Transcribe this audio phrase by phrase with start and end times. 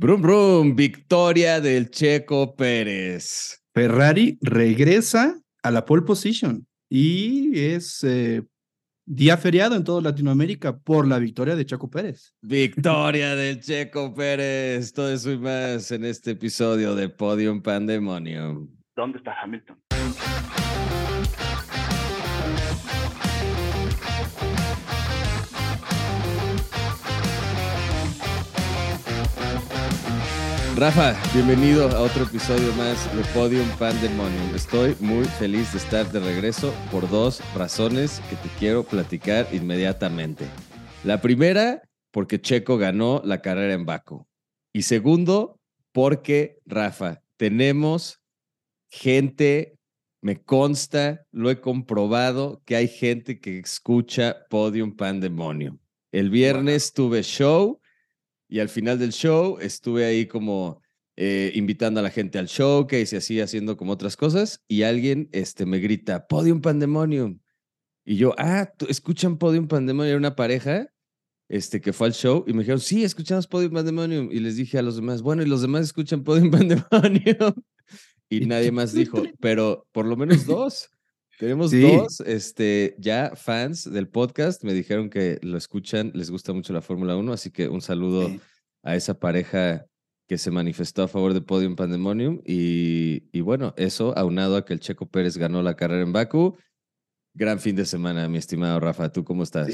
[0.00, 3.62] Brum, brum, victoria del Checo Pérez.
[3.74, 8.42] Ferrari regresa a la pole position y es eh,
[9.04, 12.34] día feriado en toda Latinoamérica por la victoria de Checo Pérez.
[12.40, 14.90] Victoria del Checo Pérez.
[14.94, 18.70] Todo eso y más en este episodio de Podium Pandemonium.
[18.96, 19.76] ¿Dónde está Hamilton?
[30.76, 34.54] Rafa, bienvenido a otro episodio más de Podium Pandemonium.
[34.54, 40.46] Estoy muy feliz de estar de regreso por dos razones que te quiero platicar inmediatamente.
[41.02, 44.26] La primera, porque Checo ganó la carrera en Baku.
[44.72, 45.58] Y segundo,
[45.92, 48.20] porque, Rafa, tenemos
[48.88, 49.76] gente,
[50.22, 55.78] me consta, lo he comprobado, que hay gente que escucha Podium Pandemonium.
[56.12, 57.79] El viernes tuve show
[58.50, 60.82] y al final del show estuve ahí como
[61.16, 64.82] eh, invitando a la gente al show, que se así haciendo como otras cosas, y
[64.82, 67.38] alguien este, me grita, Podium Pandemonium.
[68.04, 70.08] Y yo, ah, ¿escuchan Podium Pandemonium?
[70.08, 70.88] Era una pareja
[71.48, 74.30] este, que fue al show y me dijeron, sí, escuchamos Podium Pandemonium.
[74.32, 76.50] Y les dije a los demás, bueno, y los demás escuchan Podium
[76.90, 77.54] Pandemonium.
[78.28, 80.90] y nadie más dijo, pero por lo menos dos.
[81.40, 84.62] Tenemos dos este, ya fans del podcast.
[84.62, 88.30] Me dijeron que lo escuchan, les gusta mucho la Fórmula 1, así que un saludo
[88.82, 89.86] a esa pareja
[90.28, 92.42] que se manifestó a favor de Podium Pandemonium.
[92.44, 96.58] Y, y, bueno, eso aunado a que el Checo Pérez ganó la carrera en Baku.
[97.32, 99.10] Gran fin de semana, mi estimado Rafa.
[99.10, 99.72] ¿Tú cómo estás?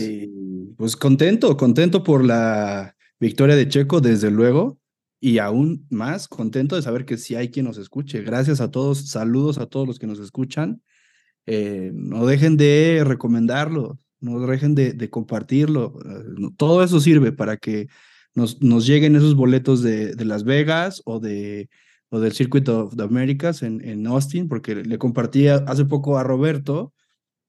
[0.77, 4.79] pues contento, contento por la victoria de Checo, desde luego.
[5.19, 8.23] Y aún más contento de saber que sí hay quien nos escuche.
[8.23, 10.81] Gracias a todos, saludos a todos los que nos escuchan.
[11.47, 15.99] Eh, no dejen de recomendarlo, no dejen de, compartirlo.
[16.05, 17.89] Eh, todo eso sirve para que
[18.35, 21.69] nos, nos lleguen esos boletos de, de, Las Vegas o, de,
[22.11, 26.25] o del Circuit of the Americas en, en Austin, porque le compartí hace poco a
[26.25, 26.93] Roberto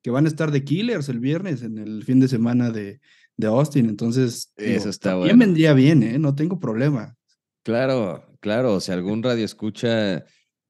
[0.01, 2.99] que van a estar de Killers el viernes en el fin de semana de,
[3.35, 3.89] de Austin.
[3.89, 6.19] Entonces, eso está bien vendría bien, ¿eh?
[6.19, 7.15] no tengo problema.
[7.63, 8.79] Claro, claro.
[8.79, 10.23] Si algún radio escucha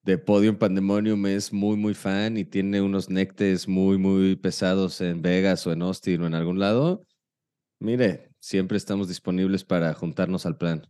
[0.07, 5.21] de Podium Pandemonium es muy, muy fan y tiene unos nectes muy, muy pesados en
[5.21, 7.05] Vegas o en Austin o en algún lado,
[7.81, 10.87] mire, siempre estamos disponibles para juntarnos al plan.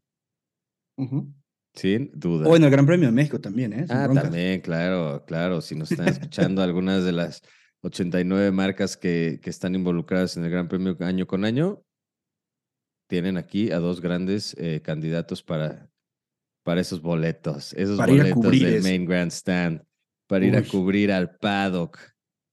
[1.73, 2.47] Sin duda.
[2.47, 3.87] O en el Gran Premio de México también, ¿eh?
[3.89, 5.61] ah, también, claro, claro.
[5.61, 7.41] Si nos están escuchando algunas de las
[7.81, 11.81] 89 marcas que, que están involucradas en el Gran Premio año con año,
[13.07, 15.89] tienen aquí a dos grandes eh, candidatos para
[16.67, 19.83] para esos boletos, esos boletos del Main Grandstand,
[20.27, 21.97] para ir a cubrir al paddock,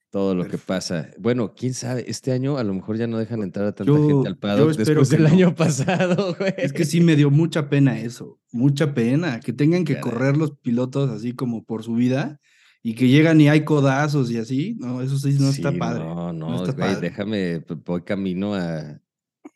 [0.08, 1.10] todo lo que pasa.
[1.18, 4.28] Bueno, quién sabe, este año a lo mejor ya no dejan entrar a tanta gente
[4.28, 6.54] al paddock después del año pasado, güey.
[6.58, 10.52] Es que sí me dio mucha pena eso, mucha pena, que tengan que correr los
[10.58, 12.38] pilotos así como por su vida
[12.84, 16.04] y que llegan y hay codazos y así, no, eso sí no está padre.
[16.04, 19.00] No, no, güey, déjame, voy camino a,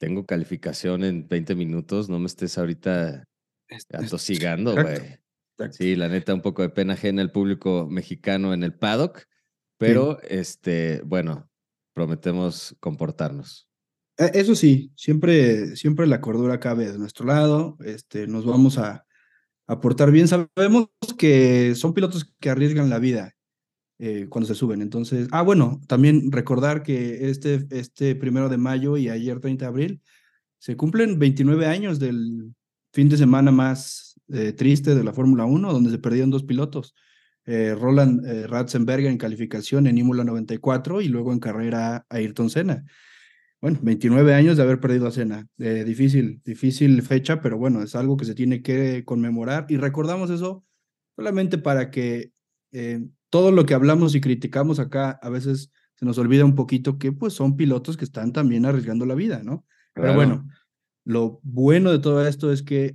[0.01, 3.29] tengo calificación en 20 minutos, no me estés ahorita
[3.93, 5.19] Atosigando, güey.
[5.73, 9.25] Sí, la neta, un poco de pena ajena el público mexicano en el paddock,
[9.77, 11.51] pero este, bueno,
[11.93, 13.69] prometemos comportarnos.
[14.17, 19.05] E, eso sí, siempre, siempre la cordura cabe de nuestro lado, este, nos vamos a
[19.67, 20.29] aportar bien.
[20.29, 23.35] Sabemos que son pilotos que arriesgan la vida
[23.99, 28.97] eh, cuando se suben, entonces, ah, bueno, también recordar que este, este primero de mayo
[28.97, 30.03] y ayer 30 de abril
[30.59, 32.55] se cumplen 29 años del
[32.93, 36.95] fin de semana más eh, triste de la Fórmula 1, donde se perdieron dos pilotos.
[37.47, 42.85] Eh, Roland eh, Ratzenberger en calificación en Imola 94 y luego en carrera Ayrton Senna.
[43.61, 45.47] Bueno, 29 años de haber perdido a Senna.
[45.57, 50.65] difícil, difícil fecha, pero bueno, es algo que se tiene que conmemorar y recordamos eso
[51.17, 52.31] solamente para que
[53.31, 57.11] todo lo que hablamos y criticamos acá a veces se nos olvida un poquito que
[57.11, 59.65] pues son pilotos que están también arriesgando la vida, ¿no?
[59.93, 60.47] Pero bueno,
[61.09, 62.95] lo bueno de todo esto es que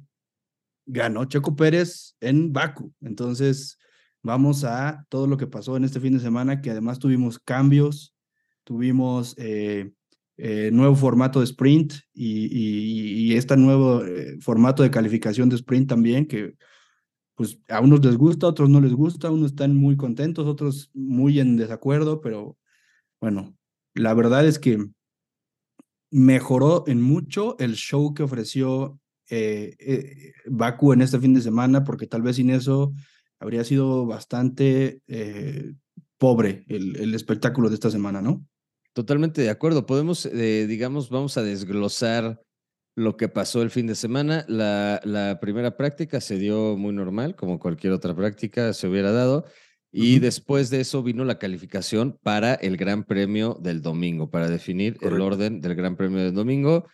[0.86, 2.94] ganó Checo Pérez en Baku.
[3.02, 3.80] Entonces,
[4.22, 8.14] vamos a todo lo que pasó en este fin de semana, que además tuvimos cambios,
[8.64, 9.94] tuvimos eh,
[10.38, 16.28] eh, nuevo formato de sprint y, este nuevo eh, formato de calificación de sprint también,
[16.28, 16.54] que
[17.34, 20.92] pues a unos les gusta, a otros no les gusta, unos están muy contentos, otros
[20.94, 22.60] muy en desacuerdo, pero
[23.20, 23.58] bueno,
[23.96, 24.78] la verdad es que
[26.14, 29.00] mejoró en mucho el show que ofreció
[29.32, 32.94] eh, eh, Baku en este fin de semana, porque tal vez sin eso
[33.40, 35.74] habría sido bastante eh,
[36.20, 38.46] pobre el, el, espectáculo de esta semana, ¿no?
[38.94, 39.88] Totalmente de acuerdo.
[39.88, 42.40] Podemos, digamos, vamos a desglosar
[42.96, 44.46] lo que pasó el fin de semana.
[44.48, 49.46] La, la, primera práctica se dio muy normal, como cualquier otra práctica se hubiera dado.
[49.96, 54.98] Y después de eso vino la calificación para el Gran Premio del domingo, para definir
[55.02, 56.88] el orden del Gran Premio del domingo.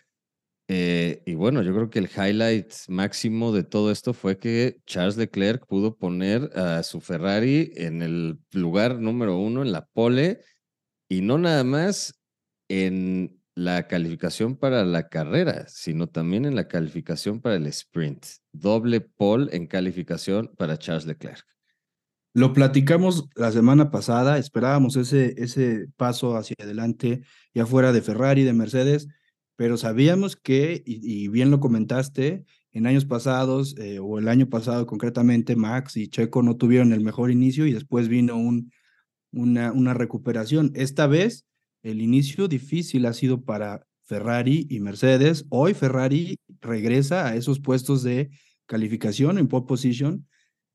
[0.68, 5.16] Eh, y bueno, yo creo que el highlight máximo de todo esto fue que Charles
[5.16, 10.42] Leclerc pudo poner a su Ferrari en el lugar número uno en la pole
[11.08, 12.20] y no nada más
[12.68, 18.26] en la calificación para la carrera, sino también en la calificación para el sprint.
[18.52, 21.46] Doble pole en calificación para Charles Leclerc.
[22.32, 27.22] Lo platicamos la semana pasada, esperábamos ese, ese paso hacia adelante,
[27.54, 29.08] ya fuera de Ferrari, de Mercedes,
[29.56, 34.86] pero sabíamos que, y, bien lo comentaste, en años pasados, eh, o el año pasado
[34.86, 38.72] concretamente, Max y Checo no tuvieron el mejor inicio y después vino un,
[39.32, 40.70] una, una recuperación.
[40.74, 41.46] Esta vez
[41.82, 45.46] el inicio difícil ha sido para Ferrari y Mercedes.
[45.50, 48.30] Hoy Ferrari regresa a esos puestos de
[48.66, 50.26] calificación en pole position,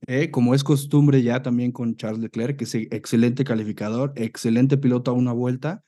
[0.07, 5.11] eh, como es costumbre ya también con Charles Leclerc, que es excelente calificador, excelente piloto
[5.11, 5.83] a una vuelta,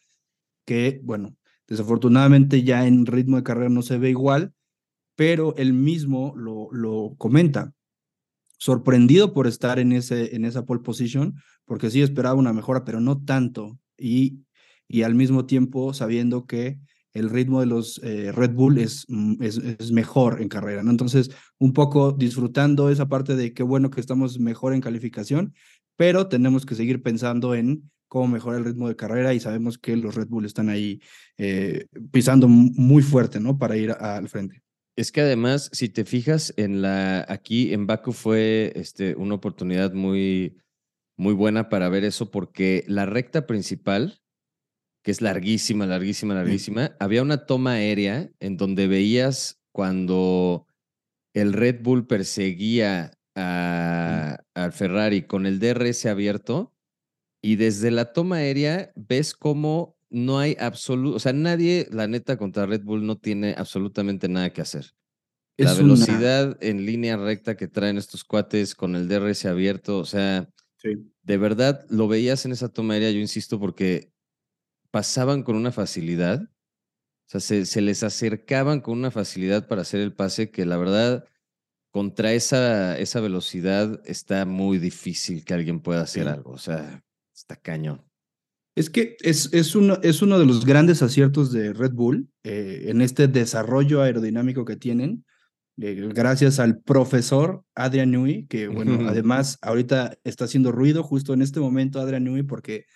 [0.65, 1.35] que bueno,
[1.67, 4.53] desafortunadamente ya en ritmo de carrera no se ve igual,
[5.15, 7.73] pero él mismo lo, lo comenta.
[8.59, 11.35] Sorprendido por estar en, ese, en esa pole position,
[11.65, 13.77] porque sí esperaba una mejora, pero no tanto.
[13.97, 14.41] Y
[14.87, 16.79] y al mismo tiempo sabiendo que
[17.17, 20.91] el ritmo de los eh, Red Bull es, mm, es, es, mejor en carrera, ¿no?
[20.91, 25.53] Entonces, un poco disfrutando esa parte de qué bueno que estamos mejor en calificación,
[25.95, 29.95] pero tenemos que seguir pensando en cómo mejorar el ritmo de carrera y sabemos que
[29.97, 31.01] los Red Bull están ahí
[31.37, 33.57] eh, pisando muy fuerte, ¿no?
[33.57, 34.61] Para ir al frente.
[34.95, 39.93] Es que además, si te fijas en la, aquí en Baku fue este, una oportunidad
[39.93, 40.57] muy,
[41.17, 44.19] muy buena para ver eso porque la recta principal,
[45.07, 50.67] que es larguísima, larguísima, larguísima, había una toma aérea en donde veías cuando
[51.33, 56.73] el Red Bull perseguía al Ferrari con el DRS abierto
[57.41, 62.35] y desde la toma aérea ves cómo no hay absoluto, o sea, nadie, la neta,
[62.35, 64.87] contra Red Bull no tiene absolutamente nada que hacer.
[65.55, 70.49] la velocidad en línea recta que traen estos cuates con el DRS abierto, o sea,
[70.83, 74.11] de verdad lo veías en esa toma aérea, yo insisto, porque
[74.97, 80.11] pasaban con una facilidad, o sea, se, les acercaban con una facilidad para hacer el
[80.11, 81.23] pase que la verdad,
[81.91, 87.55] contra esa, esa velocidad está muy difícil que alguien pueda hacer algo, o sea, está
[87.55, 88.01] cañón.
[88.75, 92.85] Es que es, es, uno, es uno de los grandes aciertos de Red Bull eh,
[92.87, 95.25] en este desarrollo aerodinámico que tienen,
[95.79, 101.43] eh, gracias al profesor Adrian Newey, que bueno, además ahorita está haciendo ruido justo en
[101.43, 102.87] este momento Adrian Newey porque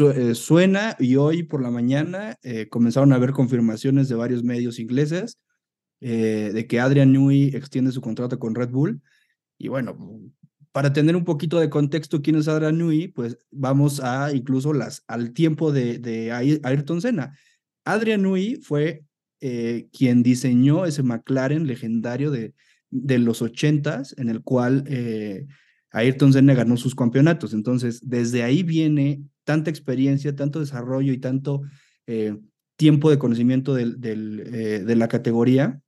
[0.00, 4.80] eh, suena y hoy por la mañana eh, comenzaron a haber confirmaciones de varios medios
[4.80, 5.38] ingleses
[6.00, 9.00] eh, de que Adrian Newey extiende su contrato con Red Bull.
[9.56, 9.96] Y bueno,
[10.72, 15.04] para tener un poquito de contexto quién es Adrian Newey, pues vamos a incluso las,
[15.06, 17.38] al tiempo de, de Ayrton Senna.
[17.84, 19.04] Adrian Newey fue
[19.92, 22.52] quien diseñó ese McLaren legendario de,
[22.90, 24.84] de los ochentas, en el cual
[25.90, 27.54] Ayrton Senna ganó sus campeonatos.
[27.54, 31.62] Entonces, desde ahí viene tanta experiencia, tanto desarrollo y tanto
[32.06, 32.36] eh,
[32.76, 35.80] tiempo de conocimiento eh, de la categoría,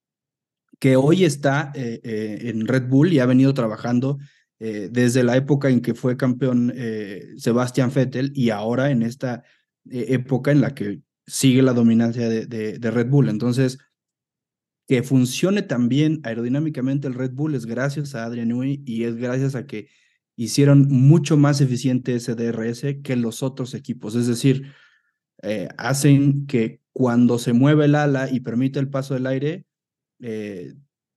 [0.78, 4.16] que hoy está eh, en Red Bull y ha venido trabajando
[4.58, 6.74] desde la época en que fue campeón
[7.38, 9.43] Sebastian Vettel y ahora en esta
[9.90, 13.31] época en la que sigue la dominancia de, de Red Bull.
[13.31, 13.79] Entonces,
[14.86, 19.55] que funcione también aerodinámicamente el Red Bull es gracias a Adrian Newey y es gracias
[19.55, 19.88] a que
[20.37, 24.15] hicieron mucho más eficiente ese DRS que los otros equipos.
[24.15, 24.72] Es decir,
[25.43, 29.67] eh, hacen que cuando se mueve el ala y permite el paso del aire,
[30.20, 30.75] eh,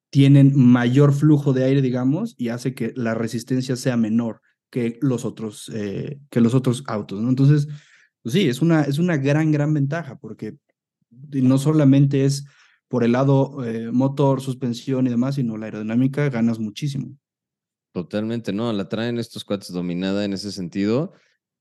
[0.10, 5.26] tienen mayor flujo de aire, digamos, y hace que la resistencia sea menor que los
[5.26, 7.24] otros, eh, que los otros autos.
[7.28, 7.68] Entonces,
[8.22, 10.58] pues sí, es una, es una gran, gran ventaja, porque
[11.10, 12.46] no solamente es
[12.88, 13.58] por el lado
[13.92, 17.18] motor, suspensión y demás, sino la aerodinámica ganas muchísimo.
[17.94, 21.14] Totalmente, no, la traen estos cuates dominada en ese sentido.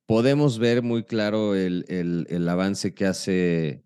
[0.06, 3.84] Podemos ver muy claro el, el, avance que hace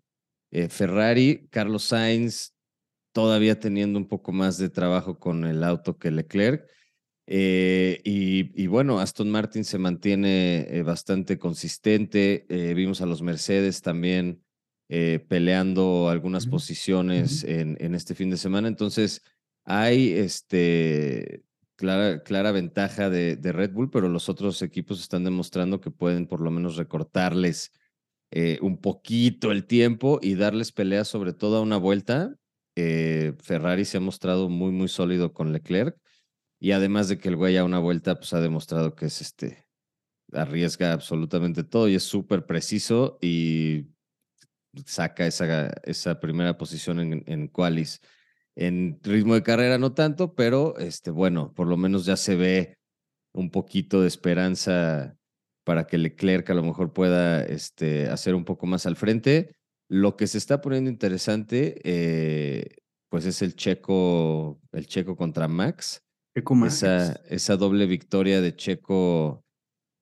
[0.51, 2.53] eh, Ferrari, Carlos Sainz
[3.11, 6.65] todavía teniendo un poco más de trabajo con el auto que Leclerc.
[7.25, 12.45] Eh, y, bueno, Aston Martin se mantiene eh, bastante consistente.
[12.47, 14.41] vimos a los Mercedes también
[14.87, 18.69] peleando algunas posiciones en, en, este fin de semana.
[18.69, 19.21] Entonces,
[19.65, 21.43] hay este,
[21.77, 26.41] clara, clara ventaja de, Red Bull, pero los otros equipos están demostrando que pueden por
[26.41, 27.71] lo menos recortarles
[28.31, 32.35] eh, un poquito el tiempo y darles pelea sobre todo a una vuelta
[32.79, 35.97] eh, Ferrari se ha mostrado muy, muy sólido con Leclerc.
[36.59, 39.67] Y además de que el güey a una vuelta, pues ha demostrado que es este,
[40.31, 43.87] arriesga absolutamente todo y es súper preciso y
[44.85, 47.99] saca esa, esa primera posición en, en qualis.
[48.59, 52.77] En ritmo de carrera no tanto, pero este, bueno, por lo menos ya se ve
[53.31, 55.15] un poquito de esperanza
[55.63, 59.55] para que Leclerc a lo mejor pueda este, hacer un poco más al frente.
[59.89, 62.77] Lo que se está poniendo interesante, eh,
[63.09, 66.01] pues es el checo, el checo contra Max.
[66.67, 69.43] Esa, esa doble victoria de Checo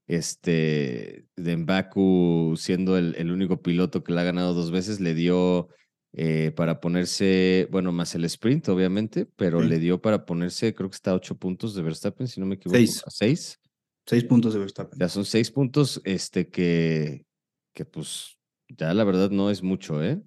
[0.08, 5.14] este, de Baku siendo el, el, único piloto que la ha ganado dos veces, le
[5.14, 5.70] dio
[6.18, 10.96] eh, para ponerse, bueno, más el sprint, obviamente, pero le dio para ponerse, creo que
[10.96, 12.78] está a ocho puntos de Verstappen, si no me equivoco.
[12.78, 13.04] Seis.
[13.10, 13.60] seis?
[14.06, 14.98] Seis puntos de Verstappen.
[14.98, 17.26] Ya son seis puntos, este, que,
[17.74, 18.38] que pues
[18.70, 20.22] ya la verdad no es mucho, ¿eh?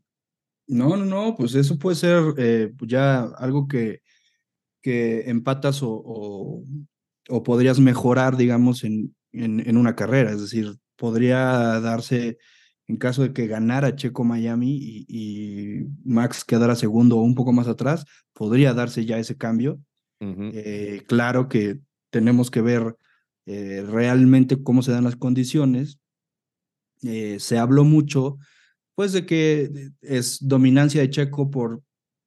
[0.66, 4.02] No, no, no, pues eso puede ser eh, ya algo que,
[4.83, 6.64] que empatas o, o,
[7.30, 10.33] o podrías mejorar, digamos, en, en, en, una carrera.
[10.33, 12.37] Es decir, podría darse
[12.88, 17.68] en caso de que ganara Checo Miami y, Max quedara segundo o un poco más
[17.68, 19.80] atrás, podría darse ya ese cambio.
[20.21, 21.80] eh, claro que
[22.11, 22.97] tenemos que ver
[23.47, 26.00] eh, realmente cómo se dan las condiciones.
[27.02, 28.38] Eh, se habló mucho,
[28.95, 31.83] pues, de que es dominancia de Checo por,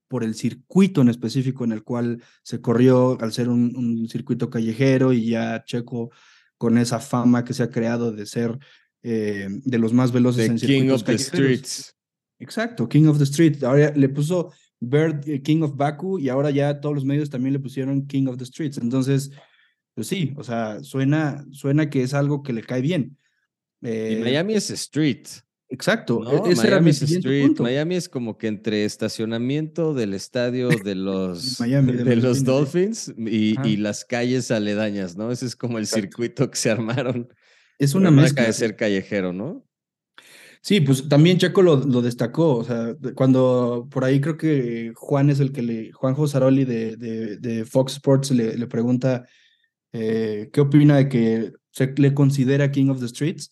[0.08, 4.50] por el circuito en específico en el cual se corrió al ser un, un circuito
[4.52, 6.12] callejero y ya Checo
[6.58, 8.60] con esa fama que se ha creado de ser
[9.04, 11.96] eh, de los más veloces the en King of the Streets.
[12.40, 13.64] Exacto, King of the Street.
[13.64, 17.54] Ahora le puso Bird eh, King of Baku y ahora ya todos los medios también
[17.54, 18.78] le pusieron King of the Streets.
[18.78, 19.32] Entonces,
[19.94, 23.18] pues sí, o sea, suena, suena que es algo que le cae bien.
[23.82, 25.28] Eh, y Miami es Street.
[25.70, 27.46] Exacto, no, ese Miami era mi es Street.
[27.46, 27.64] punto.
[27.64, 33.14] Miami es como que entre estacionamiento del estadio de los, Miami, de, de los Dolphins
[33.18, 35.32] y, y, las calles aledañas, ¿no?
[35.32, 36.08] Ese es como el Exacto.
[36.08, 37.30] circuito que se armaron.
[37.82, 38.44] Es una mezcla.
[38.46, 39.66] de ser callejero, ¿no?
[40.62, 45.32] Sí, pues también Checo lo, lo, destacó, o sea, cuando por ahí creo que Juan
[45.32, 49.26] es el que le, Juan Josaroli de, de, de Fox Sports le, le pregunta
[49.94, 53.50] eh, qué opina de que se le considera King of the Streets.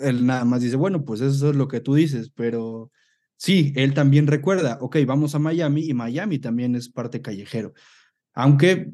[0.00, 2.92] Él nada más dice, bueno, pues eso es lo que tú dices, pero
[3.36, 7.74] sí, él también recuerda, ok, vamos a Miami y Miami también es parte callejero.
[8.34, 8.92] Aunque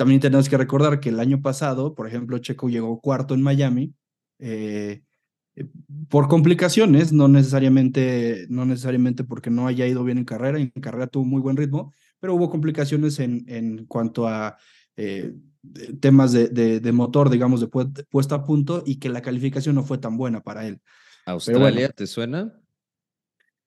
[0.00, 3.92] también tenemos que recordar que el año pasado, por ejemplo, Checo llegó cuarto en Miami.
[4.38, 5.02] Eh,
[6.08, 11.06] por complicaciones, no necesariamente, no necesariamente porque no haya ido bien en carrera, en carrera
[11.06, 14.56] tuvo muy buen ritmo, pero hubo complicaciones en, en cuanto a
[14.96, 15.34] eh,
[16.00, 19.98] temas de, de, motor, digamos, de puesta a punto y que la calificación no fue
[19.98, 20.80] tan buena para él.
[21.26, 22.58] ¿Australia te suena?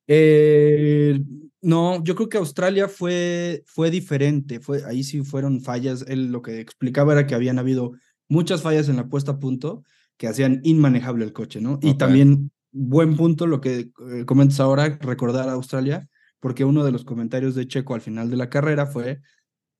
[0.07, 1.19] Eh,
[1.61, 6.41] no, yo creo que Australia fue, fue diferente, fue, ahí sí fueron fallas, él lo
[6.41, 7.93] que explicaba era que habían habido
[8.27, 9.83] muchas fallas en la puesta a punto,
[10.17, 11.75] que hacían inmanejable el coche, ¿no?
[11.75, 11.91] Okay.
[11.91, 16.07] Y también, buen punto lo que eh, comentas ahora, recordar a Australia,
[16.39, 19.21] porque uno de los comentarios de Checo al final de la carrera fue,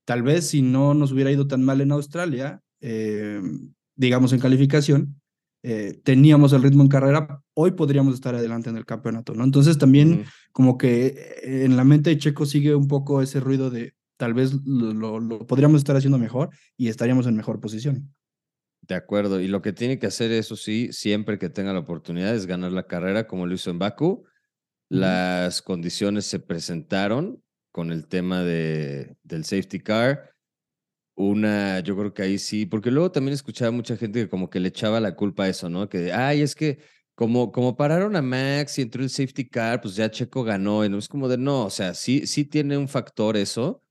[0.06, 3.42] tal vez si no nos hubiera ido tan mal en Australia, eh,
[3.96, 5.22] digamos en calificación,
[5.64, 9.44] eh, teníamos el ritmo en carrera, hoy podríamos estar adelante en el campeonato, ¿no?
[9.44, 10.26] Entonces también uh -huh.
[10.52, 14.34] como que eh, en la mente de Checo sigue un poco ese ruido de tal
[14.34, 18.14] vez lo, lo, lo podríamos estar haciendo mejor y estaríamos en mejor posición.
[18.82, 22.36] De acuerdo, y lo que tiene que hacer, eso sí, siempre que tenga la oportunidad
[22.36, 24.26] es ganar la carrera como lo hizo en Baku.
[24.90, 27.42] Las condiciones se presentaron
[27.72, 30.33] con el tema de, del safety car.
[31.16, 34.60] Una, yo creo que ahí sí, porque luego también escuchaba mucha gente que como que
[34.60, 35.88] le echaba la culpa a eso, ¿no?
[35.88, 36.80] Que, ay, es que
[37.16, 40.84] como, como pararon a Max y entró el safety car, pues ya Checo ganó.
[40.84, 43.84] Y no es como de, no, o sea, sí, sí tiene un factor eso,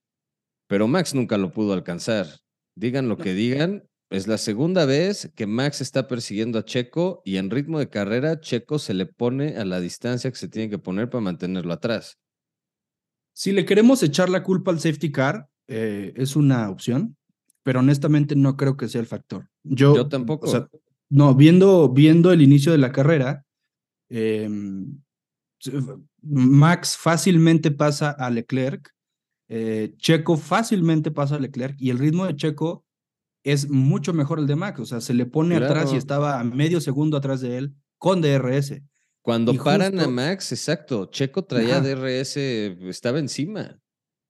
[0.67, 2.27] pero Max nunca lo pudo alcanzar.
[2.75, 7.37] Digan lo que digan, es la segunda vez que Max está persiguiendo a Checo y
[7.37, 10.79] en ritmo de carrera Checo se le pone a la distancia que se tiene que
[10.79, 12.19] poner para mantenerlo atrás.
[13.33, 17.17] Si le queremos echar la culpa al safety car, eh, es una opción,
[17.63, 19.49] pero honestamente no creo que sea el factor.
[19.63, 20.47] Yo, Yo tampoco.
[20.47, 20.69] O sea,
[21.09, 23.47] no, viendo, viendo el inicio de la carrera,
[24.11, 24.51] eh,
[26.21, 28.91] Max fácilmente pasa a Leclerc,
[29.49, 32.85] eh, Checo fácilmente pasa a Leclerc y el ritmo de Checo
[33.43, 35.75] es mucho mejor el de Max, o sea, se le pone claro.
[35.75, 38.83] atrás y estaba a medio segundo atrás de él con DRS.
[39.23, 40.07] Cuando y paran justo...
[40.07, 41.89] a Max, exacto, Checo traía Ajá.
[41.89, 43.79] DRS, estaba encima.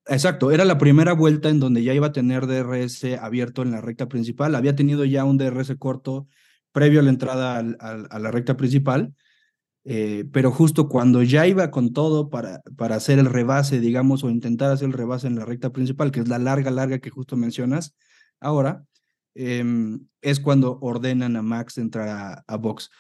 [0.07, 3.81] Exacto, era la primera vuelta en donde ya iba a tener DRS abierto en la
[3.81, 6.27] recta principal, había tenido ya un DRS corto
[6.73, 9.15] previo a la entrada al, al, a la recta principal,
[9.85, 14.31] eh, pero justo cuando ya iba con todo para, para hacer el rebase, digamos, o
[14.31, 17.37] intentar hacer el rebase en la recta principal, que es la larga, larga que justo
[17.37, 17.95] mencionas,
[18.41, 18.85] ahora
[19.35, 22.91] em, es cuando ordenan a Max entrar a, a box.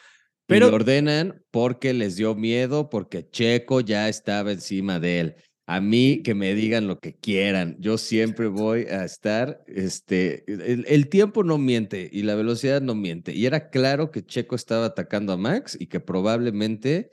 [0.46, 5.36] Pero lo ordenan porque les dio miedo, porque Checo ya estaba encima de él.
[5.66, 11.08] A mí que me digan lo que quieran, yo siempre voy a estar, este, el,
[11.08, 13.32] tiempo no miente y la velocidad no miente.
[13.32, 17.10] Y era claro que Checo estaba atacando a Max y que probablemente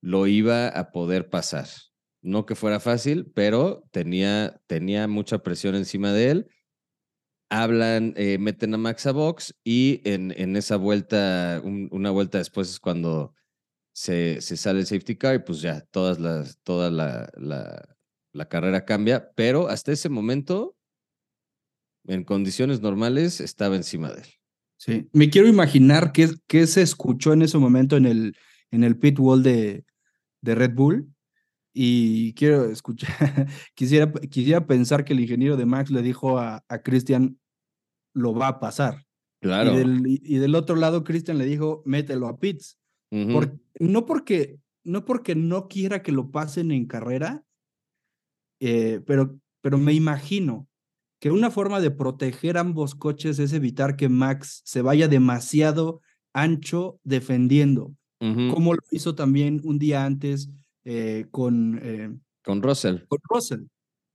[0.00, 1.68] lo iba a poder pasar.
[2.20, 6.48] No que fuera fácil, pero tenía, tenía mucha presión encima de él.
[7.48, 12.70] Hablan, eh, meten a Max a box y en, en esa vuelta, una vuelta después
[12.70, 13.34] es cuando
[13.94, 18.84] se, se, sale el safety car y pues ya todas las, toda la, la, carrera
[18.84, 20.76] cambia, pero hasta ese momento,
[22.06, 24.28] en condiciones normales, estaba encima de él.
[24.76, 28.36] Sí, me quiero imaginar qué, qué se escuchó en ese momento en el,
[28.72, 29.84] en el pit wall de,
[30.42, 31.08] de Red Bull.
[31.72, 33.08] Y quiero escuchar,
[33.74, 37.38] quisiera, quisiera pensar que el ingeniero de Max le dijo a, a Christian,
[38.12, 39.06] lo va a pasar.
[39.40, 39.72] Claro.
[39.72, 42.38] Y del, y del otro lado, Christian le dijo, mételo a
[43.10, 47.44] no, porque, no porque no quiera que lo pasen en carrera,
[48.60, 50.68] eh, pero, pero me imagino
[51.20, 56.00] que una forma de proteger ambos coches es evitar que Max se vaya demasiado
[56.32, 60.50] ancho defendiendo, como lo hizo también un día antes
[60.84, 61.78] eh, con...
[61.82, 62.10] Eh,
[62.42, 63.00] con Russell.
[63.08, 63.64] Con Russell,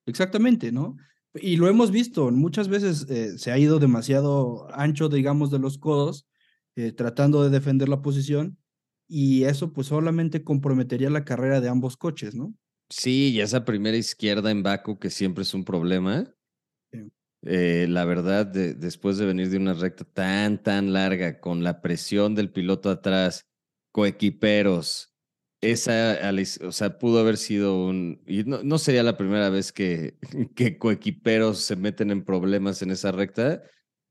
[0.06, 0.98] exactamente, ¿no?
[1.36, 3.08] Y lo hemos visto, muchas veces
[3.40, 6.28] se ha ido demasiado ancho, digamos, de los codos,
[6.96, 8.59] tratando de defender la posición,
[9.10, 12.54] y eso pues solamente comprometería la carrera de ambos coches, ¿no?
[12.90, 16.32] Sí, y esa primera izquierda en Baku que siempre es un problema.
[17.42, 22.36] Eh, la verdad, después de venir de una recta tan, tan larga, con la presión
[22.36, 23.48] del piloto atrás,
[23.92, 25.16] coequiperos,
[25.62, 26.20] esa,
[26.62, 30.18] o sea, pudo haber sido un, y no, no sería la primera vez que,
[30.56, 33.64] que coequiperos se meten en problemas en esa recta.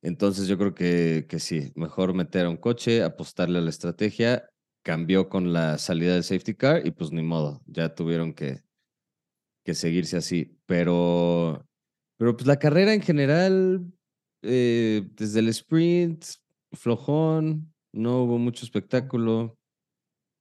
[0.02, 4.48] Entonces yo creo que, que sí, mejor meter a un coche, apostarle a la estrategia
[4.82, 8.62] cambió con la salida del safety car y pues ni modo, ya tuvieron que,
[9.64, 10.56] que seguirse así.
[10.66, 11.66] Pero,
[12.16, 13.84] pero pues la carrera en general,
[14.42, 16.24] eh, desde el sprint,
[16.72, 19.58] flojón, no hubo mucho espectáculo.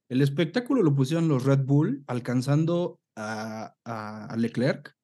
[0.10, 4.96] El espectáculo lo pusieron los Red Bull, alcanzando a, a, Leclerc,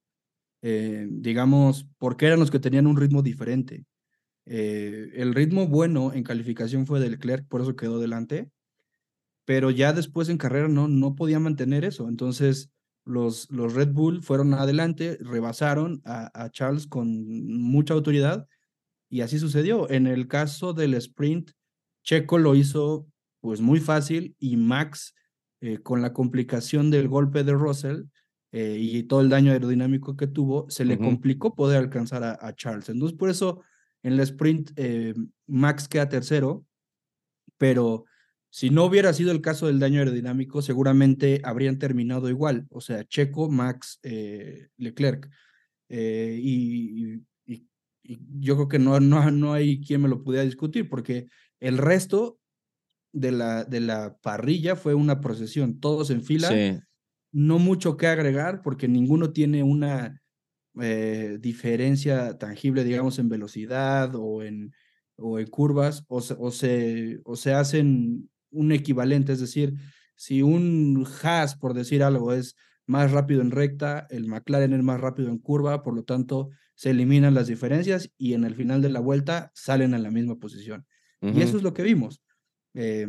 [0.62, 3.86] eh, digamos, porque eran los que tenían un ritmo diferente.
[4.46, 8.52] Eh, el ritmo bueno en calificación fue de Leclerc, por eso quedó delante
[9.46, 12.08] pero ya después en carrera no, no podía mantener eso.
[12.08, 12.72] Entonces
[13.06, 18.48] los, los Red Bull fueron adelante, rebasaron a, Charles con mucha autoridad
[19.10, 19.90] y así sucedió.
[19.90, 21.52] En el caso del sprint,
[22.04, 23.08] Checo lo hizo
[23.42, 25.14] pues muy fácil y Max
[25.60, 28.04] eh, con la complicación del golpe de Russell
[28.52, 32.90] eh, y todo el daño aerodinámico que tuvo, se le complicó poder alcanzar a, Charles.
[32.90, 33.62] Entonces por eso
[34.02, 35.14] en el sprint eh,
[35.48, 36.66] Max queda tercero,
[37.58, 38.06] pero
[38.54, 43.04] si no hubiera sido el caso del daño aerodinámico, seguramente habrían terminado igual, o sea,
[43.04, 45.28] Checo, Max, eh, Leclerc.
[45.90, 47.24] Eh, y,
[48.06, 51.26] yo creo que no, no, no hay quien me lo pudiera discutir, porque
[51.60, 52.38] el resto
[53.12, 56.52] de la, de la parrilla fue una procesión, todos en fila.
[57.32, 60.22] No mucho que agregar, porque ninguno tiene una
[60.80, 64.74] eh, diferencia tangible, digamos, en velocidad o en,
[65.16, 69.74] o en curvas, o, o, se, o se hacen un equivalente, es decir,
[70.16, 75.00] si un Haas, por decir algo, es más rápido en recta, el McLaren es más
[75.00, 78.90] rápido en curva, por lo tanto se eliminan las diferencias y en el final de
[78.90, 80.86] la vuelta salen en la misma posición.
[81.22, 82.22] Y eso es lo que vimos.
[82.74, 83.08] Eh,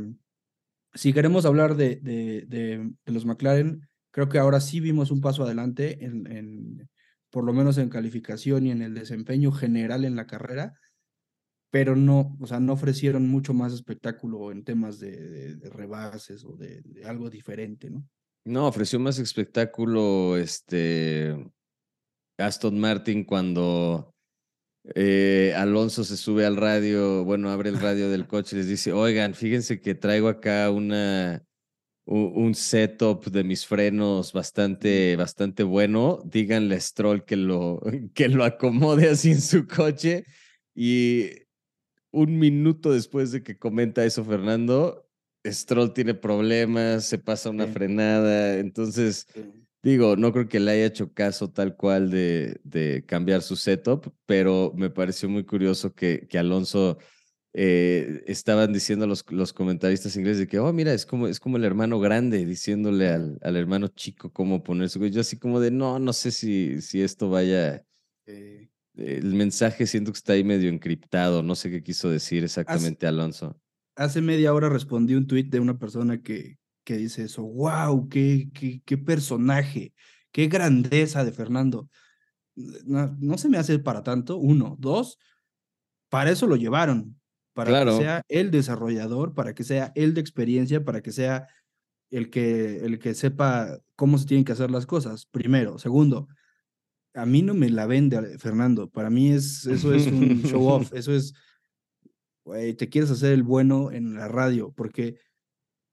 [0.95, 5.43] si queremos hablar de, de, de, los McLaren, creo que ahora sí vimos un paso
[5.43, 6.89] adelante, en, en,
[7.31, 10.75] por lo menos en calificación y en el desempeño general en la carrera
[11.75, 16.85] pero no, o sea, no ofrecieron mucho más espectáculo en temas de, rebases o de,
[17.05, 18.09] algo diferente, ¿no?
[18.45, 21.35] No, ofreció más espectáculo este
[22.39, 24.15] Aston Martin cuando
[24.95, 28.93] eh, Alonso se sube al radio, bueno, abre el radio del coche y les dice,
[28.93, 31.43] oigan, fíjense que traigo acá una,
[32.05, 36.21] un, setup de mis frenos bastante, bastante bueno.
[36.25, 37.81] Díganle a Stroll que lo,
[38.15, 40.25] que lo acomode así en su coche.
[40.77, 41.44] Y
[42.15, 45.09] un minuto después de que comenta eso Fernando,
[45.45, 49.27] Stroll tiene problemas, se pasa una frenada, entonces
[49.83, 54.15] digo, no creo que le haya hecho caso tal cual de, de cambiar su setup,
[54.27, 56.99] pero me pareció muy curioso que, que Alonso
[57.53, 61.57] eh, estaban diciendo los, los comentaristas ingleses de que, oh, mira, es como, es como
[61.57, 65.11] el hermano grande diciéndole al, al hermano chico cómo ponerse.
[65.11, 67.85] Yo así como de, no, no sé si, si esto vaya...
[68.97, 73.61] el mensaje siento que está ahí medio encriptado, no sé qué quiso decir exactamente Alonso.
[73.97, 78.51] Hace media hora respondí un tuit de una persona que, que dice eso, wow, qué,
[78.53, 79.95] qué, qué personaje,
[80.31, 81.89] qué grandeza de Fernando.
[82.55, 84.77] No, no, se me hace para tanto, uno.
[84.79, 85.19] Dos,
[86.09, 87.21] para eso lo llevaron,
[87.53, 91.49] para que sea el desarrollador, para que sea el de experiencia, para que sea
[92.11, 95.79] el que, el que sepa cómo se tienen que hacer las cosas, primero.
[95.79, 96.29] Segundo,
[97.15, 100.93] a mí no me la vende Fernando, para mí es, eso es un show off,
[100.93, 101.33] eso es,
[102.45, 105.17] güey, te quieres hacer el bueno en la radio, porque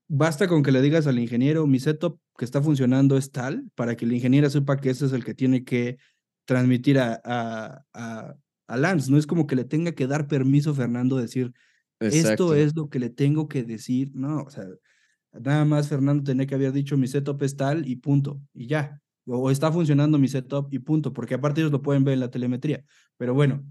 [0.07, 3.95] basta con que le digas al ingeniero, mi setup que está funcionando es tal, para
[3.95, 5.97] que el ingeniero sepa que ese es el que tiene que
[6.45, 8.35] transmitir a, a,
[8.67, 9.11] a Lance.
[9.11, 11.53] No es como que le tenga que dar permiso Fernando decir,
[11.99, 14.11] esto es lo que le tengo que decir.
[14.13, 14.65] No, o sea,
[15.33, 19.00] nada más Fernando tenía que haber dicho mi setup es tal y punto, y ya.
[19.25, 22.31] O está funcionando mi setup y punto, porque aparte ellos lo pueden ver en la
[22.31, 22.83] telemetría.
[23.17, 23.63] Pero bueno,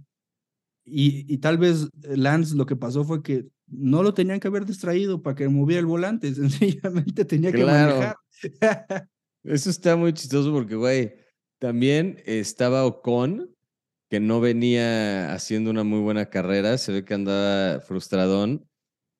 [0.84, 4.64] y, y tal vez Lance lo que pasó fue que no lo tenían que haber
[4.64, 8.16] distraído para que moviera el volante, sencillamente tenía que manejar.
[9.42, 11.14] Eso está muy chistoso porque, güey,
[11.58, 13.54] también estaba Ocon,
[14.10, 18.68] que no venía haciendo una muy buena carrera, se ve que andaba frustradón,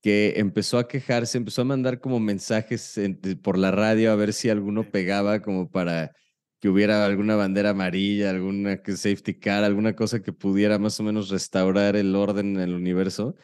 [0.02, 2.98] que empezó a quejarse, empezó a mandar como mensajes
[3.42, 6.12] por la radio a ver si alguno pegaba como para
[6.60, 11.30] que hubiera alguna bandera amarilla, alguna safety car, alguna cosa que pudiera más o menos
[11.30, 13.34] restaurar el orden en el universo.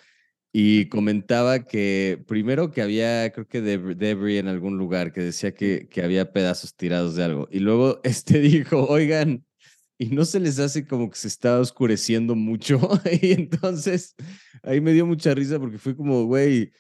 [0.53, 5.89] Y comentaba que primero que había, creo que debris en algún lugar, que decía que,
[5.89, 7.49] que había pedazos tirados de algo.
[7.51, 9.45] Y luego este dijo, oigan,
[9.99, 12.79] y no se les hace como que se está oscureciendo mucho.
[13.23, 14.15] y entonces
[14.63, 16.73] ahí me dio mucha risa porque fue como, güey,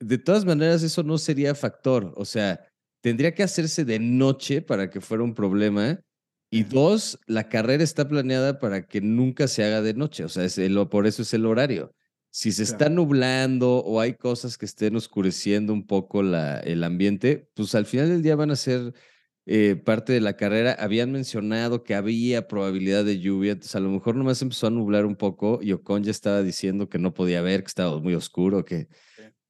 [0.00, 2.12] de todas maneras eso no sería factor.
[2.16, 2.60] O sea,
[3.02, 6.00] tendría que hacerse de noche para que fuera un problema.
[6.48, 10.24] Y dos, la carrera está planeada para que nunca se haga de noche.
[10.24, 10.58] O sea, es
[10.90, 11.92] por eso es el horario.
[12.30, 17.50] Si se está nublando o hay cosas que estén oscureciendo un poco la, el ambiente,
[17.54, 18.92] pues al final del día van a ser
[19.46, 23.90] eh, parte de la carrera, habían mencionado que había probabilidad de lluvia, entonces a lo
[23.90, 27.42] mejor nomás empezó a nublar un poco y Ocon ya estaba diciendo que no podía
[27.42, 28.88] ver, que estaba muy oscuro, que...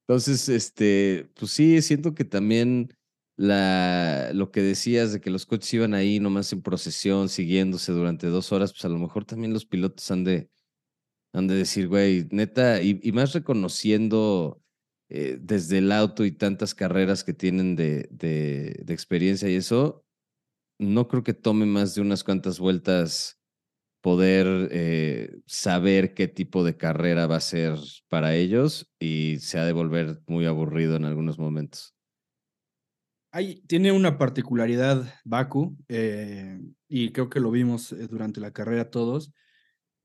[0.07, 2.93] Entonces, este, pues sí, siento que también
[3.35, 8.27] la, lo que decías de que los coches iban ahí nomás en procesión, siguiéndose durante
[8.27, 10.49] dos horas, pues a lo mejor también los pilotos han de,
[11.33, 14.61] han de decir, güey, neta, y, y más reconociendo
[15.09, 20.05] eh, desde el auto y tantas carreras que tienen de, de, experiencia y eso,
[20.79, 23.39] no creo que tome más de unas cuantas vueltas
[24.01, 27.77] poder eh, saber qué tipo de carrera va a ser
[28.09, 31.95] para ellos y se ha de volver muy aburrido en algunos momentos.
[33.31, 39.33] Hay, tiene una particularidad Baku, eh, y creo que lo vimos durante la carrera todos,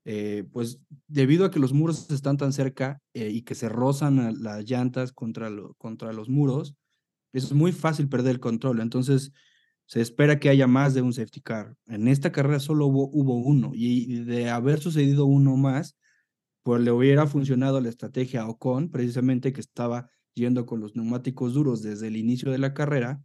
[0.04, 4.42] eh, pues debido a que los muros están tan cerca eh, y que se rozan
[4.42, 6.74] las llantas contra, contra los muros,
[7.32, 8.80] es muy fácil perder el control.
[8.80, 9.32] Entonces,
[9.86, 11.74] se espera que haya más de un safety car.
[11.86, 15.96] En esta carrera solo hubo, hubo uno y de haber sucedido uno más,
[16.62, 21.54] pues le hubiera funcionado la estrategia a Ocon, precisamente que estaba yendo con los neumáticos
[21.54, 23.22] duros desde el inicio de la carrera,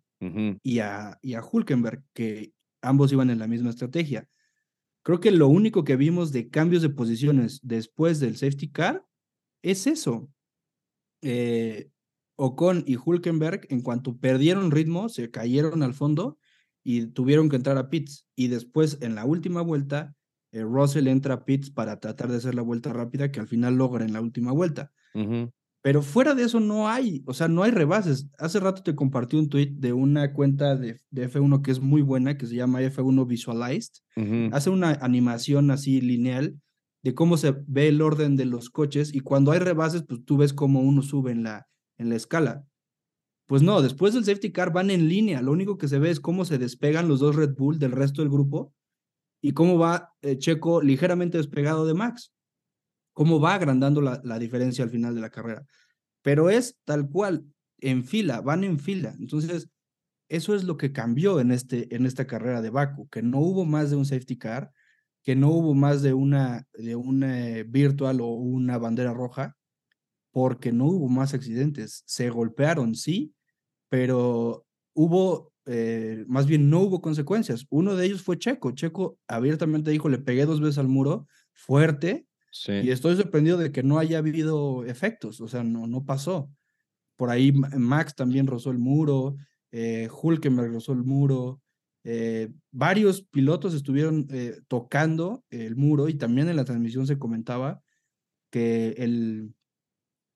[0.64, 4.28] y, a, y a Hulkenberg, que ambos iban en la misma estrategia.
[5.08, 9.08] Creo que lo único que vimos de cambios de posiciones después del safety car
[9.62, 10.30] es eso.
[11.22, 11.90] Eh,
[12.36, 16.38] Ocon y Hulkenberg, en cuanto perdieron ritmo, se cayeron al fondo
[16.84, 18.28] y tuvieron que entrar a pits.
[18.36, 20.14] Y después, en la última vuelta,
[20.52, 23.78] eh, Russell entra a pits para tratar de hacer la vuelta rápida que al final
[23.78, 24.92] logra en la última vuelta.
[25.82, 28.28] Pero fuera de eso no hay, o sea, no hay rebases.
[28.38, 32.38] Hace rato te compartí un tweet de una cuenta de, F1 que es muy buena,
[32.38, 33.94] que se llama F1 Visualized.
[34.52, 36.60] Hace una animación así lineal
[37.04, 40.38] de cómo se ve el orden de los coches y cuando hay rebases, pues tú
[40.38, 42.66] ves cómo uno sube en la, en la escala.
[43.46, 45.42] Pues no, después del safety car van en línea.
[45.42, 48.22] Lo único que se ve es cómo se despegan los dos Red Bull del resto
[48.22, 48.74] del grupo
[49.42, 52.34] y cómo va eh, Checo ligeramente despegado de Max
[53.18, 55.66] cómo va agrandando la, la diferencia al final de la carrera.
[56.22, 57.46] Pero es tal cual,
[57.80, 59.16] en fila, van en fila.
[59.18, 59.70] Entonces,
[60.30, 63.66] eso es lo que cambió en, este, en esta carrera de Baku, que no hubo
[63.66, 64.72] más de un safety car,
[65.24, 69.58] que no hubo más de una, de una virtual o una bandera roja,
[70.30, 72.04] porque no hubo más accidentes.
[72.06, 73.34] Se golpearon, sí,
[73.90, 77.66] pero hubo, eh, más bien no hubo consecuencias.
[77.72, 78.74] Uno de ellos fue Checo.
[78.74, 82.28] Checo abiertamente dijo, le pegué dos veces al muro, fuerte,
[82.82, 86.52] Y estoy sorprendido de que no haya habido efectos, o sea, no, no pasó.
[87.16, 89.36] Por ahí Max también rozó el muro,
[89.72, 91.62] eh, Hulkenberg rozó el muro,
[92.04, 97.82] eh, varios pilotos estuvieron eh, tocando el muro y también en la transmisión se comentaba
[98.50, 99.54] que el,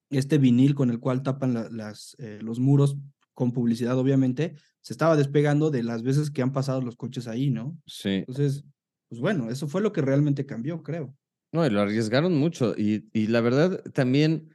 [0.09, 2.97] este vinil con el cual tapan las, eh, los muros
[3.33, 7.49] con publicidad, obviamente, se estaba despegando de las veces que han pasado los coches ahí,
[7.49, 7.77] ¿no?
[7.85, 8.09] Sí.
[8.09, 8.65] Entonces,
[9.07, 11.15] pues bueno, eso fue lo que realmente cambió, creo.
[11.51, 12.73] No, y lo arriesgaron mucho.
[12.77, 14.53] Y, y la verdad, también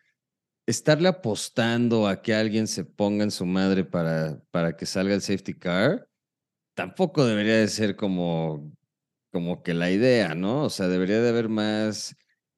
[0.66, 5.22] estarle apostando a que alguien se ponga en su madre para, para que salga el
[5.22, 6.09] safety car,
[6.74, 8.72] tampoco debería de ser como,
[9.32, 10.64] como que la idea, ¿no?
[10.64, 12.16] O sea, debería de haber más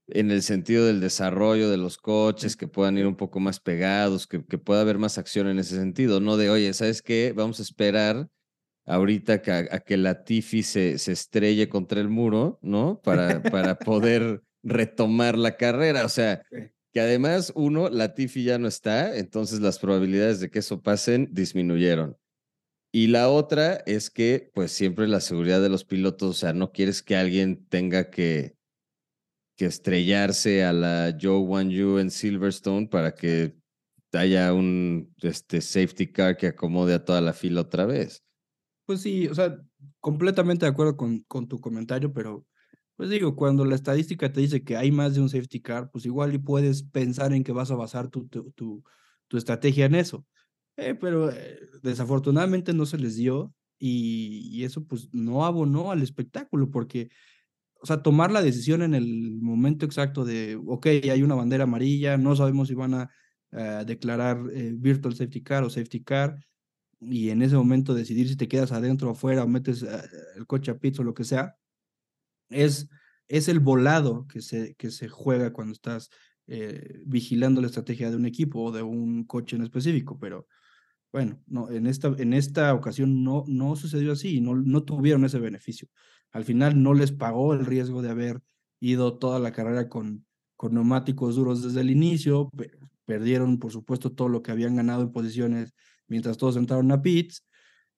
[0.09, 4.27] en el sentido del desarrollo de los coches, que puedan ir un poco más pegados,
[4.27, 7.33] que, que pueda haber más acción en ese sentido, no de, oye, ¿sabes qué?
[7.37, 8.29] Vamos a esperar
[8.88, 13.01] ahorita que, a, que la Tiffy se, se estrelle contra el muro, ¿no?
[13.03, 16.05] Para, para poder retomar la carrera.
[16.05, 16.42] O sea,
[16.92, 21.29] que además, uno, la Tiffy ya no está, entonces las probabilidades de que eso pasen
[21.33, 22.16] disminuyeron.
[22.90, 26.72] Y la otra es que, pues siempre la seguridad de los pilotos, o sea, no
[26.72, 28.57] quieres que alguien tenga que,
[29.57, 33.55] que estrellarse a la Joe Wan Yu en Silverstone para que
[34.12, 38.22] haya un este, safety car que acomode a toda la fila otra vez.
[38.88, 39.55] Pues sí, o sea,
[40.01, 42.46] completamente de acuerdo con, con tu comentario, pero
[42.96, 46.07] pues digo, cuando la estadística te dice que hay más de un safety car, pues
[46.07, 50.27] igual y puedes pensar en que vas a basar tu, tu, tu, estrategia en eso.
[50.79, 56.03] Eh, pero eh, desafortunadamente no se les dio y, y, eso pues no abonó al
[56.03, 57.11] espectáculo porque
[57.83, 62.16] o sea, tomar la decisión en el momento exacto de, ok, hay una bandera amarilla,
[62.16, 63.11] no sabemos si van a
[63.53, 66.38] eh, declarar eh, virtual safety car o safety car,
[67.01, 70.03] y en ese momento decidir si te quedas adentro o afuera o metes eh,
[70.37, 71.57] el coche a pits o lo que sea,
[72.51, 72.89] es,
[73.29, 76.11] es el volado que se, que se juega cuando estás
[77.05, 80.47] vigilando la estrategia de un equipo o de un coche en específico, pero
[81.13, 85.39] bueno, no, en esta, en esta ocasión no, no sucedió así, no, no tuvieron ese
[85.39, 85.89] beneficio.
[86.33, 88.43] Al final no les pagó el riesgo de haber
[88.81, 92.51] ido toda la carrera con, con neumáticos duros desde el inicio,
[93.07, 95.75] perdieron por supuesto todo lo que habían ganado en posiciones
[96.09, 97.44] mientras todos entraron a pits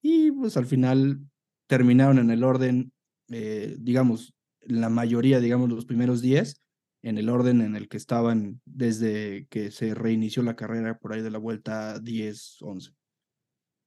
[0.02, 1.20] y pues al final
[1.66, 2.92] terminaron en el orden,
[3.28, 6.60] eh, digamos, la mayoría, digamos, los primeros 10,
[7.02, 11.22] en el orden en el que estaban desde que se reinició la carrera por ahí
[11.22, 12.94] de la vuelta 10-11.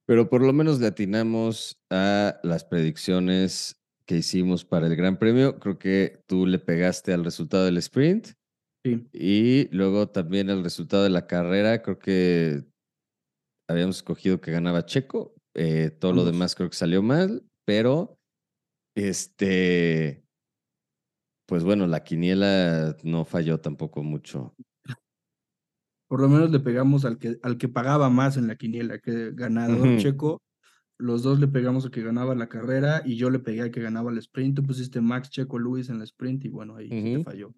[0.06, 5.58] Pero por lo menos le atinamos a las predicciones que hicimos para el Gran Premio.
[5.58, 8.28] Creo que tú le pegaste al resultado del sprint.
[8.84, 9.06] Sí.
[9.12, 11.80] Y luego también el resultado de la carrera.
[11.80, 12.64] Creo que
[13.68, 15.34] habíamos escogido que ganaba Checo.
[15.54, 18.18] Eh, todo lo demás creo que salió mal, pero
[18.96, 20.24] este.
[21.46, 24.54] Pues bueno, la quiniela no falló tampoco mucho.
[26.08, 29.32] Por lo menos le pegamos al que, al que pagaba más en la quiniela, que
[29.32, 30.40] ganador Checo
[30.98, 33.82] los dos le pegamos a que ganaba la carrera y yo le pegué a que
[33.82, 34.56] ganaba el sprint.
[34.56, 37.54] Tú pusiste Max Checo Luis en el sprint y bueno, ahí se te falló.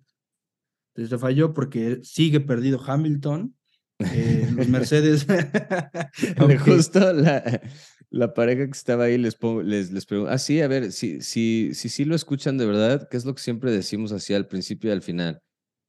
[0.94, 3.54] Entonces te falló porque sigue perdido Hamilton.
[3.98, 5.26] Eh, los Mercedes.
[6.64, 7.62] Justo la,
[8.10, 10.32] la, pareja que estaba ahí les, les, les pregunto.
[10.32, 13.34] Ah, sí, a ver, si sí si, si, lo escuchan de verdad, ¿qué es lo
[13.34, 15.40] que siempre decimos así al principio y al final?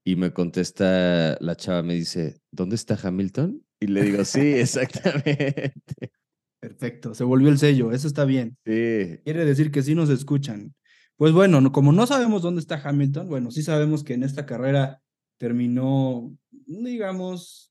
[0.06, 3.62] Y me contesta la chava, me dice, ¿dónde está Hamilton?
[3.80, 5.74] Y le digo, sí, exactamente.
[6.60, 8.58] Perfecto, se volvió el sello, eso está bien.
[8.66, 9.20] Sí.
[9.24, 10.74] Quiere decir que sí nos escuchan.
[11.18, 15.02] Pues bueno, como no sabemos dónde está Hamilton, bueno, sí sabemos que en esta carrera
[15.38, 17.67] terminó, digamos,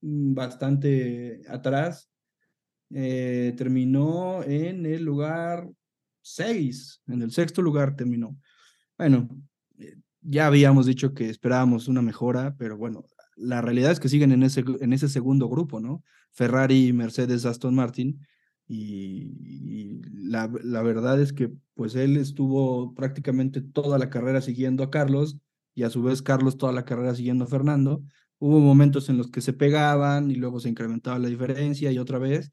[0.00, 2.10] bastante atrás.
[2.90, 5.68] Eh, terminó en el lugar
[6.22, 8.38] 6, en el sexto lugar terminó.
[8.96, 9.28] Bueno,
[9.78, 13.04] eh, ya habíamos dicho que esperábamos una mejora, pero bueno,
[13.36, 16.02] la realidad es que siguen en ese, en ese segundo grupo, ¿no?
[16.32, 18.20] Ferrari, Mercedes, Aston Martin.
[18.66, 24.90] Y, la, la, verdad es que pues él estuvo prácticamente toda la carrera siguiendo a
[24.90, 25.38] Carlos
[25.74, 28.02] y a su vez Carlos toda la carrera siguiendo a Fernando.
[28.40, 32.18] Hubo momentos en los que se pegaban y luego se incrementaba la diferencia y otra
[32.18, 32.52] vez,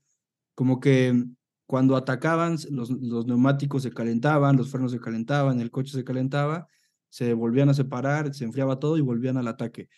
[0.55, 1.25] como que
[1.67, 6.67] cuando atacaban los, los neumáticos se calentaban, los frenos se calentaban, el coche se calentaba,
[7.09, 9.89] se volvían a separar, se enfriaba todo y volvían al ataque.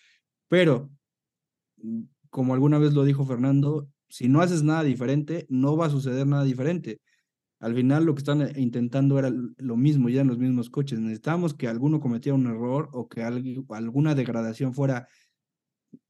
[0.47, 0.89] Pero,
[1.77, 5.89] mm, como alguna vez lo dijo Fernando, si no haces nada diferente, no va a
[5.89, 7.01] suceder nada diferente.
[7.59, 10.99] Al final lo que están eh, intentando era lo mismo, ya en los mismos coches.
[10.99, 15.07] Necesitábamos que alguno cometiera un error o que alguna degradación fuera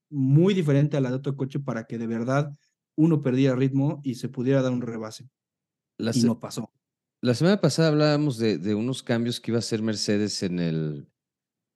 [0.10, 2.54] muy diferente a la de otro coche para que de verdad
[2.96, 5.30] uno perdiera ritmo y se pudiera dar un rebase.
[6.00, 6.72] y no pasó.
[7.22, 11.10] La semana pasada hablábamos de, de, unos cambios que iba a hacer Mercedes en el,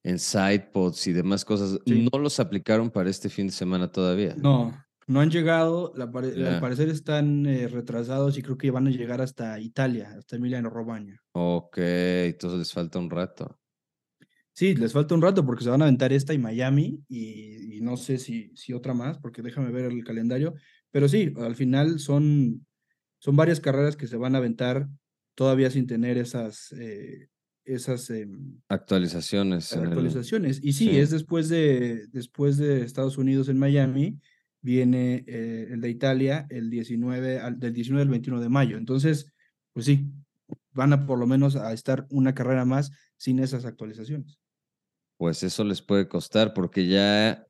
[0.04, 4.36] en sidepods y demás cosas, no los aplicaron para este fin de semana todavía.
[4.38, 4.74] No,
[5.08, 9.60] no han llegado, al parecer están eh, retrasados y creo que van a llegar hasta
[9.60, 11.22] Italia, hasta Emiliano Romagna.
[11.34, 13.60] Ok, entonces les falta un rato.
[14.54, 17.98] Sí, les falta un rato porque se van a aventar esta y Miami y, no
[17.98, 20.54] sé si, si otra más, porque déjame ver el calendario,
[20.92, 22.66] pero sí, al final son,
[23.20, 24.88] son varias carreras que se van a aventar
[25.36, 27.30] todavía sin tener esas, eh,
[27.66, 29.74] esas em, actualizaciones.
[29.74, 30.60] Actualizaciones.
[30.62, 34.20] Y sí, es después de, después de Estados Unidos en Miami,
[34.62, 38.78] viene eh, el de Italia el 19, del 19 al 21 de mayo.
[38.78, 39.32] Entonces,
[39.74, 40.12] pues sí,
[40.74, 44.40] van a por lo menos a estar una carrera más sin esas actualizaciones.
[45.18, 47.46] Pues eso les puede costar porque ya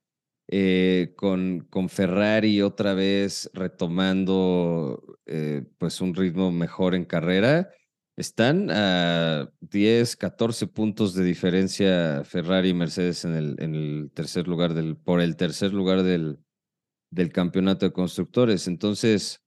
[0.49, 7.69] eh, con, con Ferrari otra vez retomando eh, pues un ritmo mejor en carrera,
[8.17, 14.49] están a 10, 14 puntos de diferencia Ferrari y Mercedes en el, en el tercer
[14.49, 16.39] lugar del, por el tercer lugar del,
[17.11, 18.67] del campeonato de constructores.
[18.67, 19.41] Entonces,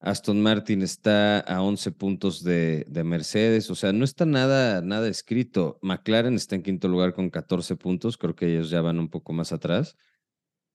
[0.00, 5.08] Aston Martin está a 11 puntos de, de, Mercedes, o sea, no está nada, nada
[5.08, 5.78] escrito.
[5.82, 9.32] McLaren está en quinto lugar con 14 puntos, creo que ellos ya van un poco
[9.32, 9.96] más atrás.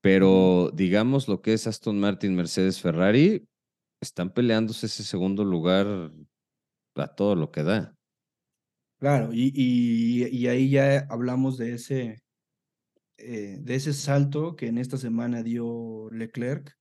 [0.01, 3.47] Pero digamos lo que es Aston Martin, Mercedes, Ferrari,
[4.01, 6.11] están peleándose ese segundo lugar
[6.95, 7.95] a todo lo que da.
[8.99, 12.23] Claro, y, y, ahí ya hablamos de ese,
[13.17, 16.77] eh, de ese salto que en esta semana dio Leclerc,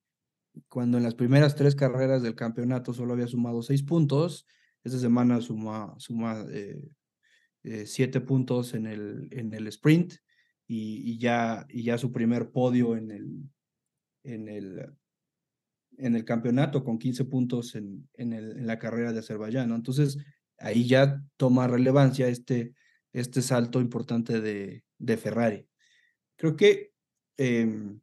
[0.67, 4.45] cuando en las primeras tres carreras del campeonato solo había sumado seis puntos,
[4.83, 6.89] esta semana suma, suma eh,
[7.63, 10.15] eh, siete puntos en el, en el sprint
[10.67, 13.49] y, ya, y ya su primer podio en el,
[14.23, 14.93] en el,
[15.97, 19.71] en el campeonato con 15 puntos en, en, la carrera de Azerbaiyán.
[19.71, 20.17] Entonces,
[20.57, 22.73] ahí ya toma relevancia este,
[23.11, 25.67] este salto importante de, de Ferrari.
[26.35, 26.91] Creo que
[27.37, 28.01] em,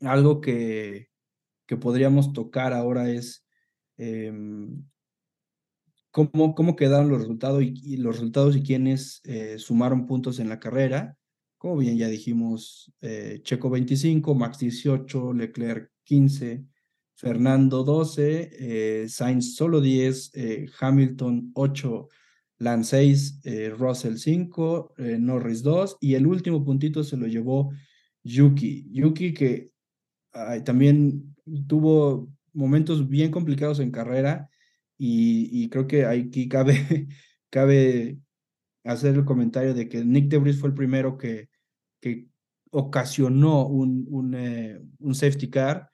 [0.00, 1.11] algo que,
[1.66, 3.46] que podríamos tocar ahora es
[3.96, 4.84] em,
[6.12, 10.60] cómo, cómo quedaron los resultados y, los resultados y quiénes eh, sumaron puntos en la
[10.60, 11.16] carrera.
[11.58, 16.64] Como bien ya dijimos, eh, Checo 25, Max 18, Leclerc 15,
[17.14, 20.32] Fernando 12, eh, Sainz solo 10,
[20.80, 22.08] Hamilton 8,
[22.58, 23.40] Lance 6,
[23.78, 27.72] Russell 5, Norris 2 y el último puntito se lo llevó
[28.22, 28.88] Yuki.
[28.92, 29.70] Yuki que
[30.64, 31.31] también
[31.66, 34.48] tuvo momentos bien complicados en carrera
[34.98, 37.08] y, creo que aquí cabe,
[37.50, 38.18] cabe
[38.84, 41.48] hacer el comentario de que Nick Debris fue el primero que,
[42.00, 42.28] que
[42.70, 45.90] ocasionó un, un, eh, un safety car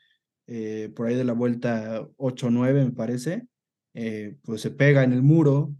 [0.46, 3.46] eh, por ahí de la vuelta 8-9 me parece,
[3.94, 5.74] eh, pues se pega en el muro.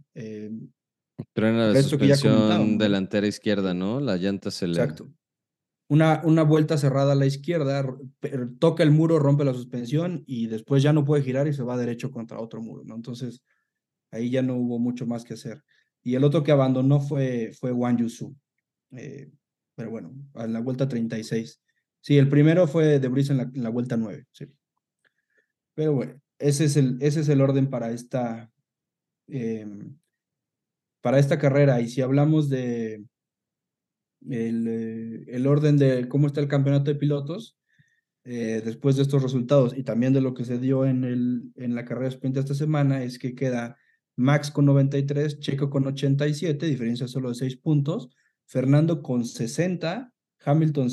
[1.33, 3.99] Truena la suspensión delantera izquierda, ¿no?
[3.99, 4.73] La llanta se le...
[4.73, 5.09] Exacto
[5.89, 7.83] una, una vuelta cerrada a la izquierda,
[8.59, 11.77] toca el muro, rompe la suspensión y después ya no puede girar y se va
[11.77, 12.95] derecho contra otro muro, ¿no?
[12.95, 13.43] Entonces,
[14.11, 15.63] ahí ya no hubo mucho más que hacer.
[16.03, 18.35] Y el otro que abandonó fue, fue Wang Yusu.
[18.91, 19.31] Eh,
[19.75, 21.59] pero bueno, en la vuelta 36.
[22.01, 24.45] Sí, el primero fue de Brice en la vuelta 9, sí.
[25.73, 28.51] Pero bueno, ese es el, ese es el orden para esta,
[29.27, 29.97] em,
[31.01, 31.81] para esta carrera.
[31.81, 33.03] Y si hablamos de,
[34.27, 37.57] el, eh, el, orden de cómo está el campeonato de pilotos
[38.25, 42.09] eh, después de estos resultados y también de lo que se dio en, la carrera
[42.09, 43.77] sprint esta semana es que queda
[44.15, 48.09] Max con 93, Checo con 87, diferencia solo de 6 puntos,
[48.45, 50.11] Fernando con 60,
[50.43, 50.89] Hamilton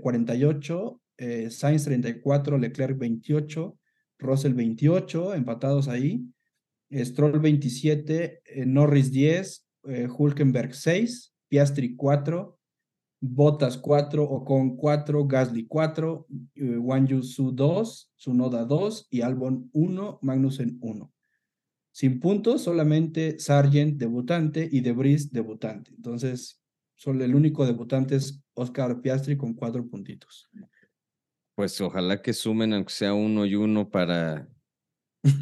[0.00, 3.78] 48, eh, Sainz 34, Leclerc 28,
[4.18, 6.26] Russell 28, empatados ahí,
[6.92, 9.66] Stroll 27, Norris 10,
[10.16, 12.55] Hulkenberg 6, Piastri 4,
[13.34, 20.18] Botas 4, Ocon 4, Gasly 4, eh, Wang Su 2, Sunoda 2 y Albon 1,
[20.22, 21.12] Magnussen 1.
[21.92, 25.92] Sin puntos, solamente Sargent debutante y Debris debutante.
[25.96, 26.60] Entonces,
[26.94, 30.50] solo el único debutante es Oscar Piastri con cuatro puntitos.
[31.54, 34.46] Pues ojalá que sumen, aunque sea uno y uno, para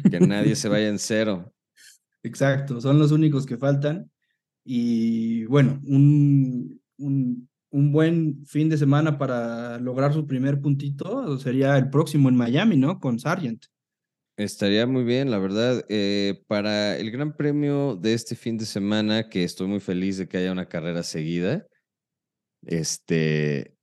[0.09, 1.53] que nadie se vaya en cero.
[2.23, 4.09] Exacto, son los únicos que faltan.
[4.63, 11.77] Y bueno, un, un un buen fin de semana para lograr su primer puntito sería
[11.77, 13.01] el próximo en Miami, ¿no?
[13.01, 13.65] Con Sargent.
[14.37, 15.83] Estaría muy bien, la verdad.
[15.89, 20.25] Eh, para el Gran Premio de este fin de semana, que estoy muy feliz de
[20.25, 21.67] que haya una carrera seguida,
[22.65, 23.75] este,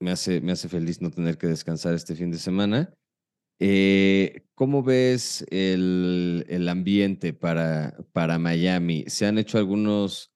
[0.00, 2.92] me hace, me hace feliz no tener que descansar este fin de semana.
[3.58, 9.04] Eh, ¿Cómo ves el, el ambiente para, para Miami?
[9.06, 10.29] ¿Se han hecho algunos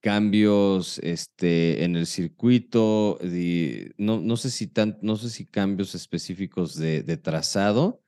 [0.00, 3.18] cambios este, en el circuito,
[3.98, 8.02] no, no, sé si tan, no sé si cambios específicos de, de, trazado,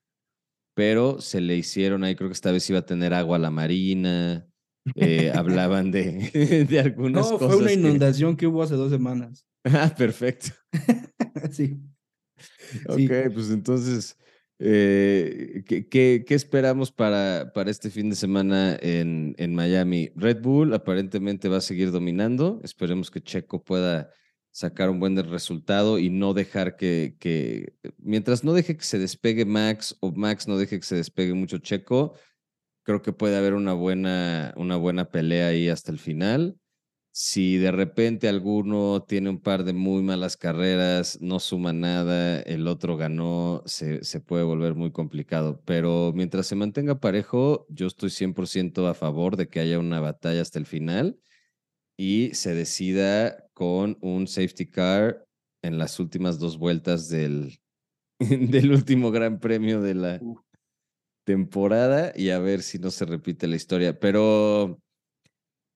[0.75, 3.51] pero se le hicieron ahí, creo que esta vez iba a tener agua a la
[3.51, 4.49] marina,
[4.95, 7.55] eh, hablaban de, de algunas no, cosas.
[7.55, 8.47] fue una inundación que...
[8.47, 9.47] hubo hace dos semanas.
[9.63, 10.49] Ah, perfecto.
[11.51, 11.79] sí.
[12.89, 14.17] Ok, pues entonces,
[14.63, 20.11] eh, ¿qué, qué, esperamos para, para este fin de semana en, en Miami?
[20.15, 22.61] Red Bull aparentemente va a seguir dominando.
[22.63, 24.11] Esperemos que Checo pueda
[24.51, 29.47] sacar un buen resultado y no dejar que, que, mientras no deje que se despegue
[29.47, 32.15] Max o Max no deje que se despegue mucho Checo,
[32.83, 36.59] creo que puede haber una buena, una buena pelea ahí hasta el final.
[37.13, 42.69] Si de repente alguno tiene un par de muy malas carreras, no suma nada, el
[42.69, 45.61] otro ganó, se, se puede volver muy complicado.
[45.65, 50.41] Pero mientras se mantenga parejo, yo estoy 100% a favor de que haya una batalla
[50.41, 51.19] hasta el final
[51.97, 55.27] y se decida con un safety car
[55.63, 57.61] en las últimas dos vueltas del,
[58.21, 60.21] del último gran premio de la
[61.25, 63.99] temporada y a ver si no se repite la historia.
[63.99, 64.81] Pero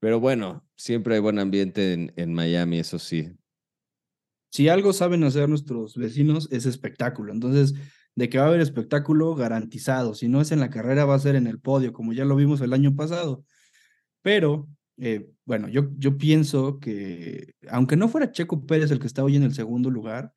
[0.04, 3.32] pero bueno, siempre hay buen ambiente en, en Miami, eso sí.
[4.50, 7.32] Si algo saben hacer nuestros vecinos es espectáculo.
[7.32, 7.72] Entonces,
[8.14, 10.12] de que va a haber espectáculo garantizado.
[10.14, 12.36] Si no es en la carrera, va a ser en el podio, como ya lo
[12.36, 13.46] vimos el año pasado.
[14.20, 19.24] Pero, eh, bueno, yo, yo pienso que, aunque no fuera Checo Pérez el que está
[19.24, 20.34] hoy en el segundo lugar,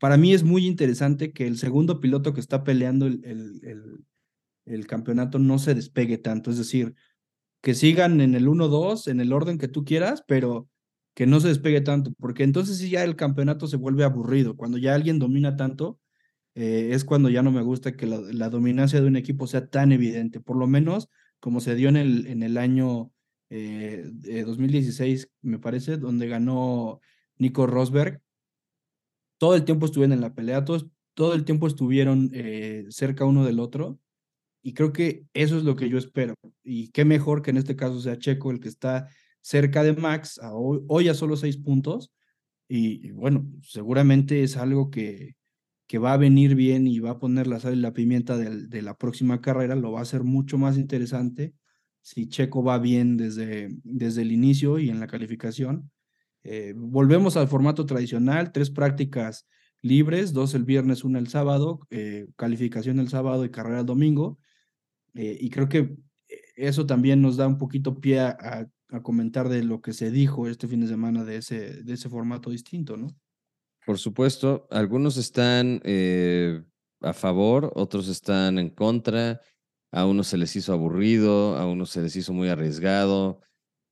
[0.00, 4.04] para mí es muy interesante que el segundo piloto que está peleando el, el, el,
[4.64, 6.50] el campeonato no se despegue tanto.
[6.50, 6.94] Es decir,
[7.62, 10.68] que sigan en el 1-2, en el orden que tú quieras, pero
[11.14, 14.56] que no se despegue tanto, porque entonces sí ya el campeonato se vuelve aburrido.
[14.56, 15.98] Cuando ya alguien domina tanto,
[16.54, 19.92] eh, es cuando ya no me gusta que la, dominancia de un equipo sea tan
[19.92, 21.08] evidente, por lo menos
[21.40, 23.12] como se dio en el, en el año
[23.50, 24.10] eh,
[24.46, 27.00] 2016, me parece, donde ganó
[27.36, 28.20] Nico Rosberg.
[29.38, 33.44] Todo el tiempo estuvieron en la pelea, todos, todo el tiempo estuvieron eh, cerca uno
[33.44, 33.98] del otro
[34.62, 36.34] y creo que eso es lo que yo espero.
[36.62, 39.08] Y qué mejor que en este caso sea Checo el que está
[39.40, 42.12] cerca de Max, hoy, a solo seis puntos.
[42.68, 45.34] Y, bueno, seguramente es algo que,
[45.86, 48.82] que va a venir bien y va a poner la sal y la pimienta de,
[48.82, 51.54] la próxima carrera, lo va a hacer mucho más interesante
[52.00, 55.90] si Checo va bien desde, desde el inicio y en la calificación.
[56.44, 59.46] Eh, volvemos al formato tradicional, tres prácticas
[59.82, 64.38] libres, dos el viernes, una el sábado, eh, calificación el sábado y carrera el domingo.
[65.14, 65.96] Eh, y creo que
[66.56, 68.68] eso también nos da un poquito pie a,
[69.02, 72.50] comentar de lo que se dijo este fin de semana de ese, de ese formato
[72.50, 73.16] distinto, ¿no?
[73.86, 76.62] Por supuesto, algunos están eh,
[77.00, 79.40] a favor, otros están en contra,
[79.92, 83.40] a unos se les hizo aburrido, a unos se les hizo muy arriesgado.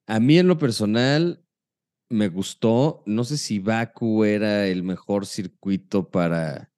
[0.07, 1.43] A mí en lo personal
[2.11, 6.71] me gustó, no sé si Baku era el mejor circuito para,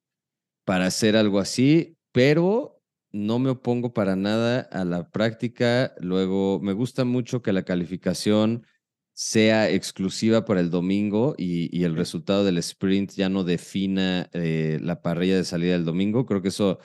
[0.65, 2.82] para hacer algo así, pero
[3.13, 5.93] no me opongo para nada a la práctica.
[6.01, 8.65] Luego, me gusta mucho que la calificación
[9.13, 15.01] sea exclusiva para el domingo y, el resultado del sprint ya no defina eh, la
[15.01, 16.25] parrilla de salida del domingo.
[16.25, 16.79] Creo que eso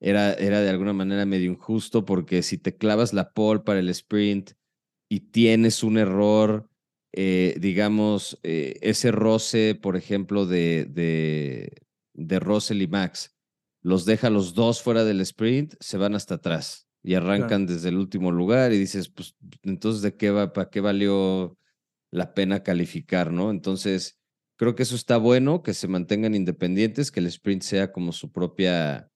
[0.00, 3.88] era, era de alguna manera medio injusto porque si te clavas la pole para el
[3.90, 4.52] sprint
[5.08, 6.68] y tienes un error,
[7.12, 13.37] eh, digamos, eh, ese roce, por ejemplo, de, de, de Russell y Max,
[13.88, 17.96] los deja los dos fuera del sprint, se van hasta atrás y arrancan desde el
[17.96, 21.56] último lugar y dices, pues entonces de qué va, para qué valió
[22.10, 23.50] la pena calificar, ¿no?
[23.50, 24.18] Entonces,
[24.56, 28.30] creo que eso está bueno, que se mantengan independientes, que el sprint sea como su
[28.30, 29.08] propia,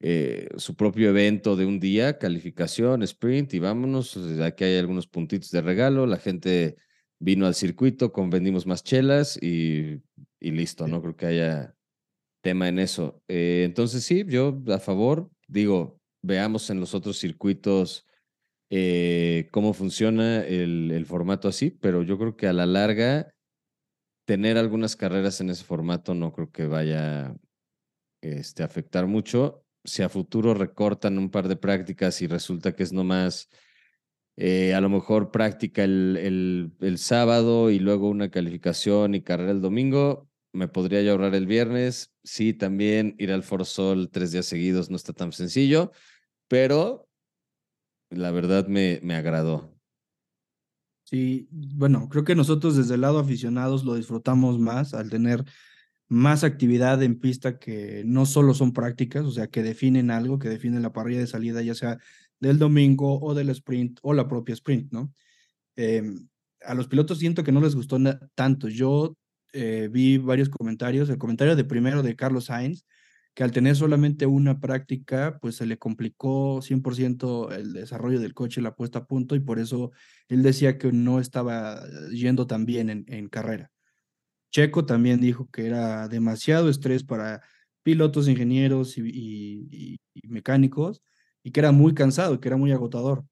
[0.00, 5.52] eh, su propio evento de un día, calificación, sprint y vámonos, aquí hay algunos puntitos
[5.52, 6.78] de regalo, la gente
[7.20, 10.02] vino al circuito, vendimos más chelas y,
[10.40, 11.00] y listo, ¿no?
[11.00, 11.76] Creo que haya
[12.40, 13.22] tema en eso.
[13.28, 18.06] Eh, entonces sí, yo a favor, digo, veamos en los otros circuitos
[18.70, 23.34] eh, cómo funciona el, el, formato así, pero yo creo que a la larga
[24.26, 27.34] tener algunas carreras en ese formato no creo que vaya
[28.22, 29.64] este, a afectar mucho.
[29.84, 33.48] Si a futuro recortan un par de prácticas y resulta que es nomás
[34.36, 39.50] eh, a lo mejor práctica el, el, el sábado y luego una calificación y carrera
[39.50, 42.12] el domingo, me podría ahorrar el viernes.
[42.24, 45.92] Sí, también ir al Foro Sol tres días seguidos no está tan sencillo,
[46.48, 47.08] pero
[48.10, 49.74] la verdad me, me agradó.
[51.04, 55.44] Sí, bueno, creo que nosotros desde el lado aficionados lo disfrutamos más al tener
[56.08, 60.48] más actividad en pista que no solo son prácticas, o sea, que definen algo, que
[60.48, 61.98] definen la parrilla de salida, ya sea
[62.40, 65.12] del domingo o del sprint o la propia sprint, ¿no?
[65.76, 66.28] Em,
[66.64, 67.98] a los pilotos siento que no les gustó
[68.34, 68.68] tanto.
[68.68, 69.16] Yo
[69.52, 71.08] eh, vi varios comentarios.
[71.08, 72.84] El comentario de primero de Carlos Sainz,
[73.34, 78.60] que al tener solamente una práctica, pues se le complicó 100% el desarrollo del coche,
[78.60, 79.92] la puesta a punto, y por eso
[80.28, 83.70] él decía que no estaba yendo tan bien en, en carrera.
[84.50, 87.42] Checo también dijo que era demasiado estrés para
[87.82, 91.02] pilotos, ingenieros y, mecánicos,
[91.42, 93.24] y que era muy cansado, que era muy agotador.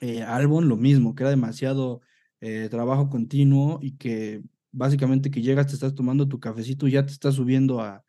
[0.00, 2.00] Eh, Albon lo mismo, que era demasiado
[2.40, 4.42] eh, trabajo continuo y que
[4.76, 8.04] básicamente que llegas, te estás tomando tu cafecito y ya te estás subiendo a,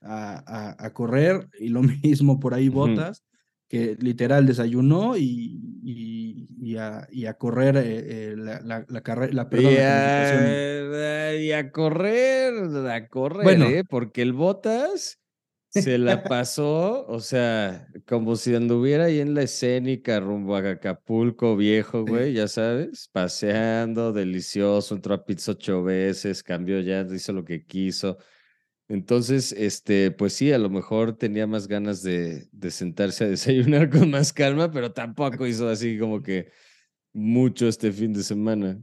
[0.00, 3.22] a, correr, y lo mismo por ahí botas,
[3.68, 9.48] que literal desayunó y, y, a, y a, correr eh, la, la, la, carrera, la,
[9.48, 12.54] perdón, y, a, y a correr,
[12.88, 13.84] a correr, bueno, ¿eh?
[13.88, 15.18] porque el botas
[15.76, 21.56] se la pasó, o sea, como si anduviera ahí en la escénica rumbo a Acapulco
[21.56, 27.44] viejo, güey, ya sabes, paseando, delicioso, entró a pizza ocho veces, cambió ya, hizo lo
[27.44, 28.18] que quiso.
[28.88, 33.90] Entonces, este, pues sí, a lo mejor tenía más ganas de, de sentarse a desayunar
[33.90, 36.50] con más calma, pero tampoco hizo así como que
[37.12, 38.80] mucho este fin de semana.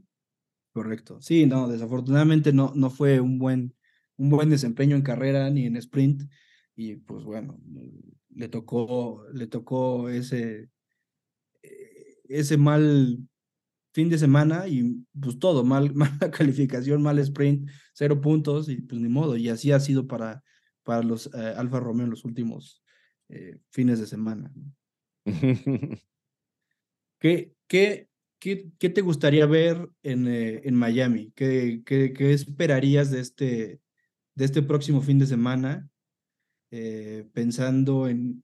[0.74, 1.22] Correcto.
[1.22, 3.76] Sí, no, desafortunadamente no, no fue un buen,
[4.18, 6.24] un buen desempeño en carrera ni en sprint
[6.76, 7.60] y pues bueno,
[8.30, 10.70] le tocó, le tocó ese,
[11.62, 13.20] eh, ese mal
[13.94, 19.00] fin de semana y pues todo, mal, mala calificación, mal sprint, cero puntos y pues
[19.02, 19.38] ni modo.
[19.38, 20.44] Y así ha sido para,
[20.84, 22.84] para los eh, Alfa Romeo en los últimos
[23.30, 24.52] eh, fines de semana.
[27.20, 28.10] ¿Qué, qué,
[28.40, 31.32] qué, qué, te gustaría ver en, en Miami?
[31.36, 33.80] ¿Qué, qué, qué esperarías de este,
[34.36, 35.90] de este próximo fin de semana?
[36.76, 38.44] Eh, pensando en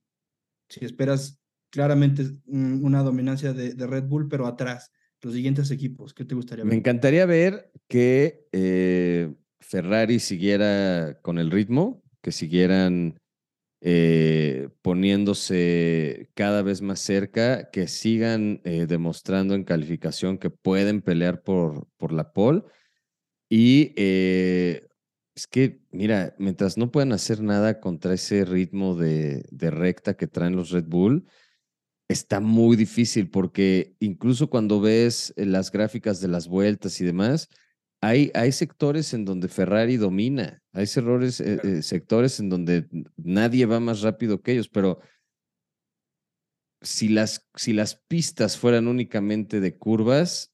[0.70, 4.92] si esperas claramente una dominancia de, Red Bull, pero atrás,
[5.24, 6.70] los siguientes equipos, ¿qué te gustaría ver?
[6.70, 13.20] Me encantaría ver que eh, Ferrari siguiera con el ritmo, que siguieran
[13.82, 21.88] eh, poniéndose cada vez más cerca, que sigan demostrando en calificación que pueden pelear por,
[21.98, 22.62] por la pole
[23.50, 23.92] y
[25.40, 30.58] es que, mira, mientras no puedan hacer nada contra ese ritmo de, recta que traen
[30.58, 31.26] los Red Bull,
[32.10, 37.48] está muy difícil porque incluso cuando ves eh, las gráficas de las vueltas y demás,
[38.02, 43.66] hay, hay sectores en donde Ferrari domina, hay errores, eh, eh, sectores en donde nadie
[43.66, 45.00] va más rápido que ellos, pero
[46.82, 50.54] si las, si las pistas fueran únicamente de curvas,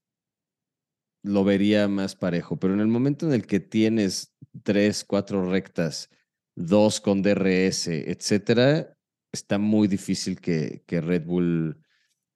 [1.26, 6.10] lo vería más parejo, pero en el momento en el que tienes tres, cuatro rectas,
[6.56, 8.96] dos con DRS, etcétera,
[9.32, 11.82] está muy difícil que, que, Red Bull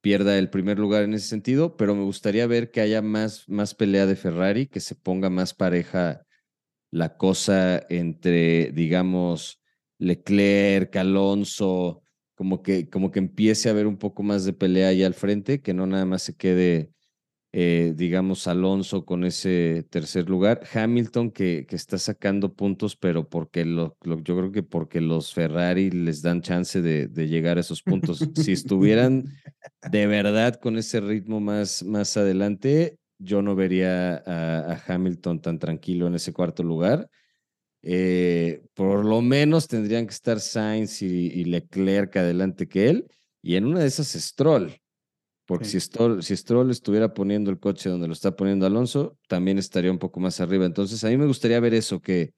[0.01, 3.75] pierda el primer lugar en ese sentido, pero me gustaría ver que haya más, más
[3.75, 6.25] pelea de Ferrari, que se ponga más pareja
[6.91, 9.61] la cosa entre, digamos,
[9.99, 12.01] Leclerc, Alonso,
[12.35, 15.61] como que, como que empiece a haber un poco más de pelea ahí al frente,
[15.61, 16.91] que no nada más se quede
[17.51, 20.61] eh, digamos, Alonso con ese tercer lugar.
[20.71, 25.89] Hamilton que, que está sacando puntos, pero porque lo, yo creo que porque los Ferrari
[25.89, 28.29] les dan chance de, de llegar a esos puntos.
[28.35, 29.25] si estuvieran
[29.91, 36.07] de verdad con ese ritmo más, más adelante, yo no vería a, Hamilton tan tranquilo
[36.07, 37.09] en ese cuarto lugar.
[37.81, 43.07] Eh, por lo menos tendrían que estar Sainz y, y Leclerc adelante que él.
[43.41, 44.79] Y en una de esas Stroll.
[45.49, 49.57] Porque si, Stroll, si Stroll estuviera poniendo el coche donde lo está poniendo Alonso, también
[49.57, 50.63] estaría un poco más arriba.
[50.63, 52.35] Entonces, a mí me gustaría ver eso, que,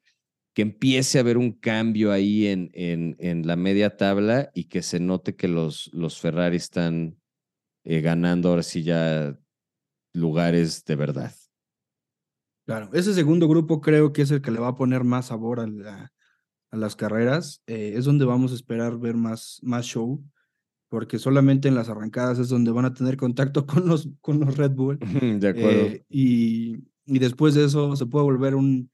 [0.53, 4.81] que empiece a haber un cambio ahí en, en, en la media tabla y que
[4.81, 7.19] se note que los, los Ferrari están
[7.83, 9.37] eh, ganando ahora sí ya
[10.13, 11.35] lugares de verdad.
[12.65, 15.59] Claro, ese segundo grupo creo que es el que le va a poner más sabor
[15.59, 15.65] a,
[16.71, 17.61] a las carreras.
[17.67, 20.23] Eh, es donde vamos a esperar ver más, más show
[20.91, 24.57] porque solamente en las arrancadas es donde van a tener contacto con los, con los
[24.57, 24.99] Red Bull.
[24.99, 25.85] De acuerdo.
[25.85, 28.91] Eh, y, y, después de eso se puede volver un,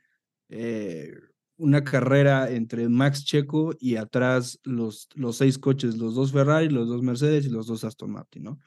[0.50, 1.12] eh,
[1.58, 6.88] una carrera entre Max Checo y atrás los, los seis coches, los dos Ferrari, los
[6.88, 8.60] dos Mercedes y los dos Aston Martin, ¿no?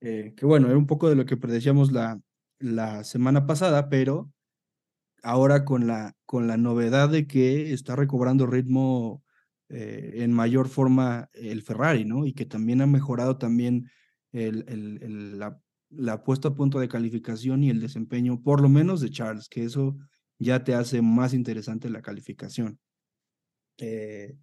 [0.00, 2.20] Eh, que bueno, era un poco de lo que predecíamos la,
[2.58, 4.32] la semana pasada, pero
[5.22, 9.22] ahora con la, con la novedad de que está recobrando ritmo
[9.68, 12.26] eh, en mayor forma el Ferrari, ¿no?
[12.26, 13.90] Y que también ha mejorado también
[14.32, 15.60] la,
[15.90, 19.64] la, puesta a punto de calificación y el desempeño, por lo menos de Charles, que
[19.64, 19.96] eso
[20.38, 22.78] ya te hace más interesante la calificación.
[23.78, 24.36] Eh,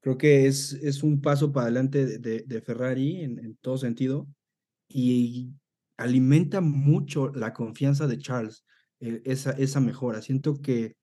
[0.00, 4.28] creo que es, un paso para adelante de, Ferrari en, todo sentido.
[4.88, 5.52] Y
[5.96, 8.64] alimenta mucho la confianza de Charles,
[9.00, 10.22] esa, esa mejora.
[10.22, 10.96] Siento que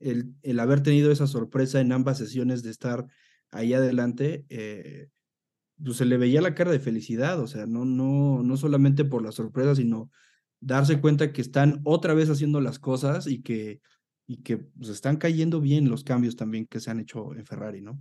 [0.00, 3.06] el, el, haber tenido esa sorpresa en ambas sesiones de estar
[3.50, 5.08] ahí adelante, eh,
[5.82, 9.22] pues se le veía la cara de felicidad, o sea, no, no, no solamente por
[9.22, 10.10] la sorpresa, sino
[10.60, 13.80] darse cuenta que están otra vez haciendo las cosas y que,
[14.26, 17.80] y que pues, están cayendo bien los cambios también que se han hecho en Ferrari,
[17.80, 18.00] ¿no?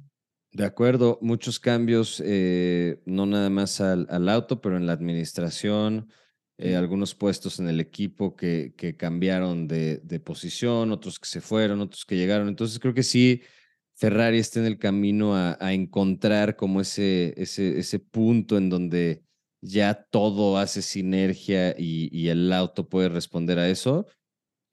[0.51, 6.09] De acuerdo, muchos cambios, eh, no nada más al, al, auto, pero en la administración,
[6.57, 11.41] eh, algunos puestos en el equipo que, que cambiaron de, de, posición, otros que se
[11.41, 12.47] fueron, otros que llegaron.
[12.47, 13.41] Entonces creo que sí,
[13.95, 19.23] Ferrari está en el camino a, a encontrar como ese, ese, ese punto en donde
[19.61, 24.05] ya todo hace sinergia y, y el auto puede responder a eso.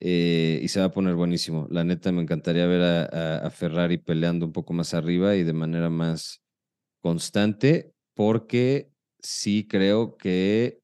[0.03, 1.67] Eh, y se va a poner buenísimo.
[1.69, 5.53] La neta, me encantaría ver a, a, Ferrari peleando un poco más arriba y de
[5.53, 6.41] manera más
[7.01, 10.80] constante, porque sí creo que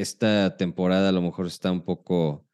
[0.00, 2.46] esta temporada a lo mejor está un poco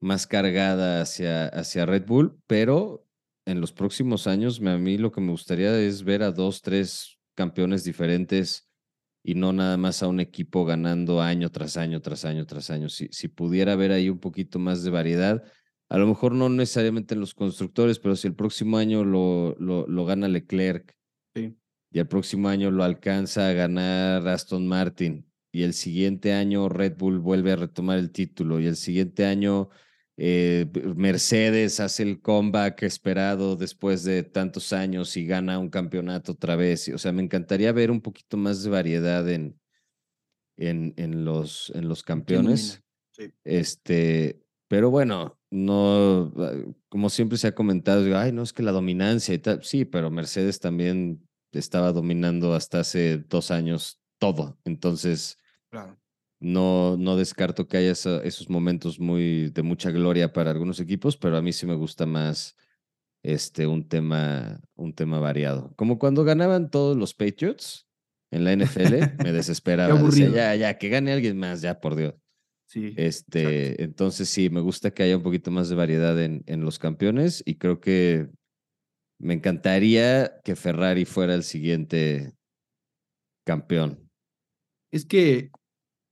[0.00, 3.06] más cargada hacia, hacia Red Bull, pero
[3.46, 7.18] en los próximos años a mí lo que me gustaría es ver a dos, tres
[7.34, 8.68] campeones diferentes
[9.22, 12.88] y no nada más a un equipo ganando año tras año, tras año, tras año.
[12.88, 15.42] Si, si pudiera haber ahí un poquito más de variedad,
[15.88, 19.86] a lo mejor no necesariamente en los constructores, pero si el próximo año lo, lo,
[19.86, 20.96] lo gana Leclerc
[21.34, 21.56] sí.
[21.92, 26.98] y el próximo año lo alcanza a ganar Aston Martin y el siguiente año Red
[26.98, 29.70] Bull vuelve a retomar el título y el siguiente año
[30.18, 36.56] eh, Mercedes hace el comeback esperado después de tantos años y gana un campeonato otra
[36.56, 36.90] vez.
[36.90, 39.58] O sea, me encantaría ver un poquito más de variedad en,
[40.58, 42.82] en, en los, en los campeones.
[43.12, 43.32] Sí.
[43.42, 46.52] Este, pero bueno, no, ah,
[46.90, 49.64] como siempre se ha comentado, digo, ay, no es que la dominancia y tal.
[49.64, 54.58] Sí, pero Mercedes también estaba dominando hasta hace dos años todo.
[54.64, 55.38] Entonces,
[55.76, 55.98] claro.
[56.38, 61.16] No, no descarto que haya esa, esos momentos muy de mucha gloria para algunos equipos,
[61.16, 62.56] pero a mí sí me gusta más
[63.22, 65.72] este, un, tema, un tema variado.
[65.76, 67.88] Como cuando ganaban todos los Patriots
[68.30, 69.98] en la NFL, me desesperaba.
[70.00, 72.14] Decía, ya, ya, que gane alguien más, ya, por Dios.
[72.68, 73.84] Sí, este, exacto.
[73.84, 77.42] entonces sí, me gusta que haya un poquito más de variedad en, en los campeones
[77.46, 78.28] y creo que
[79.18, 82.34] me encantaría que Ferrari fuera el siguiente
[83.46, 84.10] campeón.
[84.90, 85.50] Es que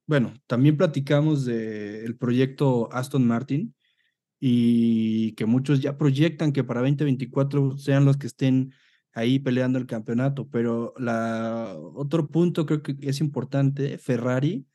[0.06, 3.74] bueno, también platicamos del proyecto Aston Martin
[4.38, 8.72] y que muchos ya proyectan que para 2024 sean los que estén
[9.12, 14.66] ahí peleando el campeonato, pero la, otro punto creo que es importante, Ferrari,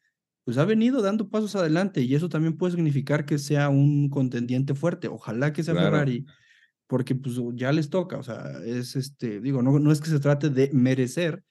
[0.46, 4.74] pues ha venido dando pasos adelante y eso también puede significar que sea un contendiente
[4.74, 5.92] fuerte, ojalá que sea claro.
[5.92, 6.26] Ferrari,
[6.88, 10.20] porque pues ya les toca, o sea, es este, digo, no, no es que se
[10.20, 11.44] trate de merecer,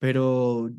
[0.00, 0.72] pero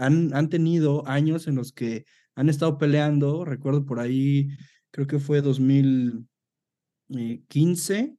[0.00, 4.48] han, han tenido años en los que han estado peleando, recuerdo por ahí,
[4.90, 8.16] creo que fue 2015,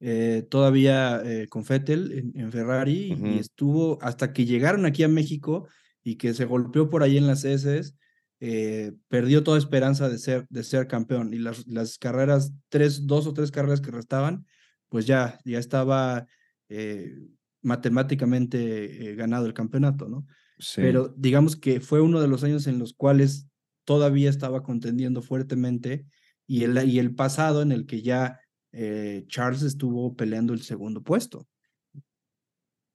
[0.00, 3.34] eh, todavía eh, con Fettel en, en Ferrari, uh -huh.
[3.34, 5.66] y estuvo hasta que llegaron aquí a México
[6.04, 7.96] y que se golpeó por ahí en las heces,
[8.40, 11.34] eh, perdió toda esperanza de ser, de ser campeón.
[11.34, 14.46] Y las, las carreras, tres, dos o tres carreras que restaban,
[14.88, 16.28] pues ya, ya estaba
[16.68, 17.18] eh,
[17.60, 20.24] matemáticamente ganado el campeonato, ¿no?
[20.58, 20.80] Sí.
[20.80, 23.48] pero digamos que fue uno de los años en los cuales
[23.84, 26.04] todavía estaba contendiendo fuertemente
[26.46, 28.40] y el, y el pasado en el que ya
[28.72, 31.46] eh, Charles estuvo peleando el segundo puesto.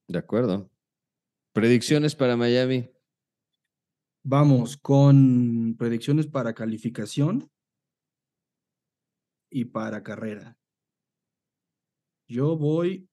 [0.07, 0.69] De acuerdo.
[1.53, 2.89] Predicciones para Miami.
[4.23, 7.49] Vamos con predicciones para calificación
[9.49, 10.57] y para carrera.
[12.27, 13.07] Yo voy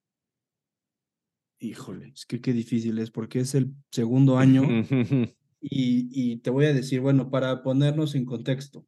[1.60, 4.62] híjole, es que qué difícil es porque es el segundo año
[5.60, 8.86] y, y, te voy a decir, bueno, para ponernos en contexto,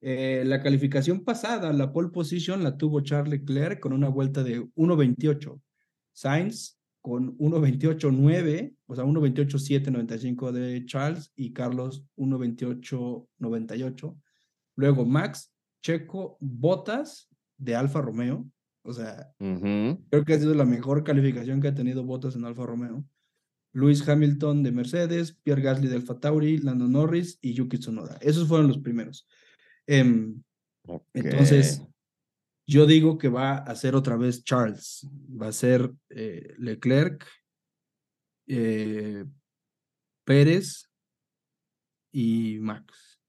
[0.00, 4.60] eh, la calificación pasada, la pole position, la tuvo Charles Leclerc con una vuelta de
[4.60, 5.60] 1.28,
[6.12, 14.16] Sainz con 1.28.9, o sea, 1.28.795 de Charles y Carlos 1.28.98.
[14.74, 18.46] Luego Max, Checo, Botas de Alfa Romeo,
[18.86, 20.04] o sea, uh -huh.
[20.10, 23.04] creo que ha sido la mejor calificación que ha tenido Bottas en Alfa Romeo.
[23.72, 28.16] Luis Hamilton de Mercedes, Pierre Gasly de Alfa Tauri, Lando Norris y Yuki Tsunoda.
[28.22, 29.28] Esos fueron los primeros.
[29.86, 30.32] Eh,
[30.86, 31.22] okay.
[31.22, 31.82] Entonces,
[32.66, 35.06] yo digo que va a ser otra vez Charles.
[35.30, 37.26] Va a ser eh, Leclerc,
[38.46, 39.26] eh,
[40.24, 40.90] Pérez
[42.12, 43.20] y Max.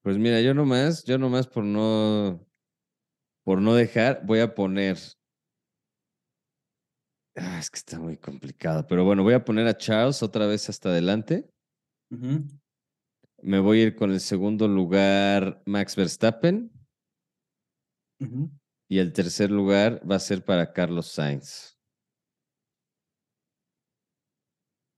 [0.00, 2.44] Pues mira, yo nomás, yo nomás por no
[3.44, 4.98] por no dejar, voy a poner.
[7.34, 10.68] Ah, es que está muy complicado, pero bueno, voy a poner a Charles otra vez
[10.68, 11.48] hasta adelante.
[13.40, 16.70] Me voy a ir con el segundo lugar, Max Verstappen.
[18.88, 21.76] Y el tercer lugar va a ser para Carlos Sainz.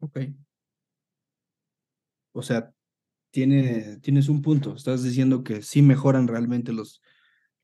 [0.01, 0.19] Ok.
[2.33, 2.75] O sea,
[3.31, 4.75] tiene, tienes un punto.
[4.75, 7.01] Estás diciendo que sí mejoran realmente los,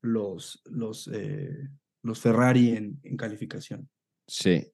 [0.01, 1.69] los, los, eh,
[2.03, 3.89] los Ferrari en, en calificación.
[4.27, 4.71] Sí.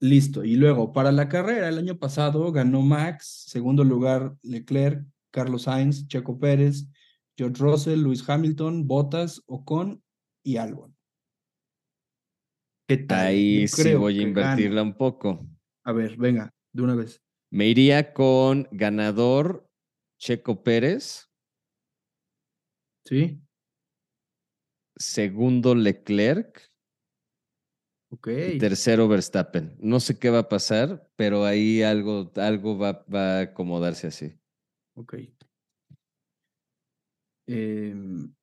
[0.00, 0.44] Listo.
[0.44, 6.06] Y luego, para la carrera, el año pasado ganó Max, segundo lugar Leclerc, Carlos Sainz,
[6.06, 6.88] Checo Pérez,
[7.36, 10.02] George Russell, Luis Hamilton, Bottas, Ocon
[10.42, 10.96] y Albon.
[12.88, 13.26] ¿Qué tal?
[13.26, 15.46] Ahí sí voy a invertirla un poco.
[15.84, 17.22] A ver, venga, de una vez.
[17.50, 19.68] Me iría con ganador
[20.18, 21.28] Checo Pérez.
[23.04, 23.40] Sí.
[24.96, 26.72] Segundo Leclerc.
[28.08, 28.28] Ok.
[28.54, 29.76] Y tercero Verstappen.
[29.78, 34.38] No sé qué va a pasar, pero ahí algo, algo va, va a acomodarse así.
[34.94, 35.14] Ok.
[37.46, 38.34] Em,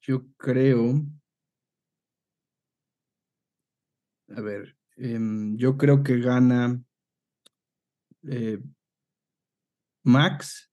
[0.00, 1.04] yo creo.
[4.34, 6.82] A ver, em, yo creo que gana
[8.22, 8.58] eh,
[10.04, 10.72] Max.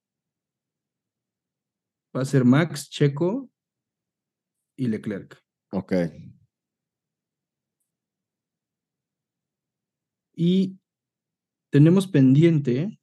[2.15, 3.49] Va a ser Max, Checo
[4.75, 5.41] y Leclerc.
[5.71, 5.93] Ok.
[10.35, 10.77] Y
[11.69, 12.99] tenemos pendiente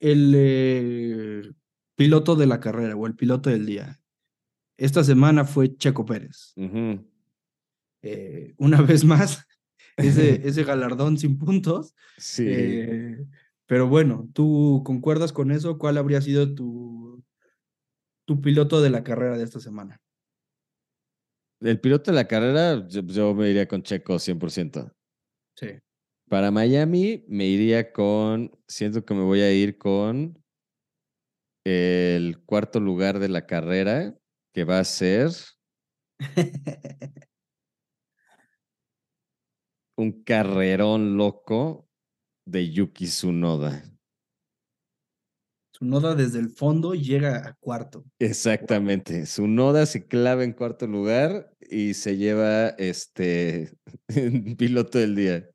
[0.00, 1.52] el eh,
[1.96, 4.00] piloto de la carrera o el piloto del día.
[4.76, 6.54] Esta semana fue Checo Pérez.
[8.02, 9.46] Eh, una vez más,
[9.96, 11.94] ese, ese galardón sin puntos.
[12.18, 12.44] Sí.
[12.46, 13.26] Eh,
[13.66, 15.78] pero bueno, ¿tú concuerdas con eso?
[15.78, 17.05] ¿Cuál habría sido tu,
[18.26, 19.96] tu piloto de la carrera de esta semana?
[21.60, 24.92] El piloto de la carrera, yo, me iría con Checo 100%.
[25.56, 25.68] Sí.
[26.28, 30.42] Para Miami me iría con, siento que me voy a ir con
[31.64, 34.14] el cuarto lugar de la carrera,
[34.52, 35.30] que va a ser
[39.96, 41.88] un carrerón loco
[42.44, 43.95] de Yuki Tsunoda.
[45.76, 48.02] Tsunoda desde el fondo llega a cuarto.
[48.18, 49.24] Exactamente.
[49.24, 53.76] Tsunoda se clava en cuarto lugar y se lleva este
[54.56, 55.50] piloto del día.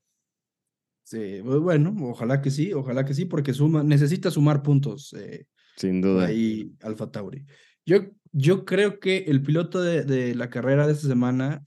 [1.04, 5.12] Sí, bueno, ojalá que sí, ojalá que sí, porque suma, necesita sumar puntos.
[5.14, 6.28] Eh, Sin duda.
[6.28, 7.44] Ahí Alfa Tauri.
[7.84, 8.02] Yo,
[8.32, 11.64] yo creo que el piloto de, de la carrera de esta semana,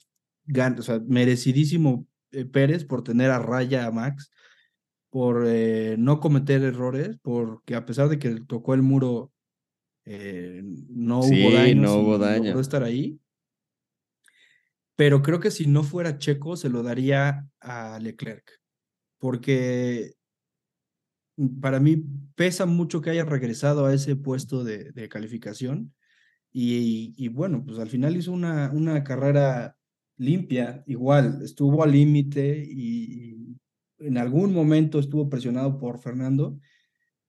[0.78, 4.30] o sea, merecidísimo eh, Pérez por tener a raya a Max
[5.14, 9.32] por eh, no cometer errores, porque a pesar de que tocó el muro,
[10.04, 11.82] eh, no hubo daño.
[11.82, 12.58] No hubo daño.
[12.58, 13.20] estar ahí.
[14.96, 18.60] Pero creo que si no fuera Checo, se lo daría a Leclerc,
[19.20, 20.14] porque
[21.60, 22.04] para mí
[22.34, 25.94] pesa mucho que haya regresado a ese puesto de, de calificación.
[26.50, 29.76] Y, y, bueno, pues al final hizo una, una carrera
[30.16, 33.34] limpia, igual, estuvo al límite y,
[33.99, 36.59] en algún momento estuvo presionado por Fernando,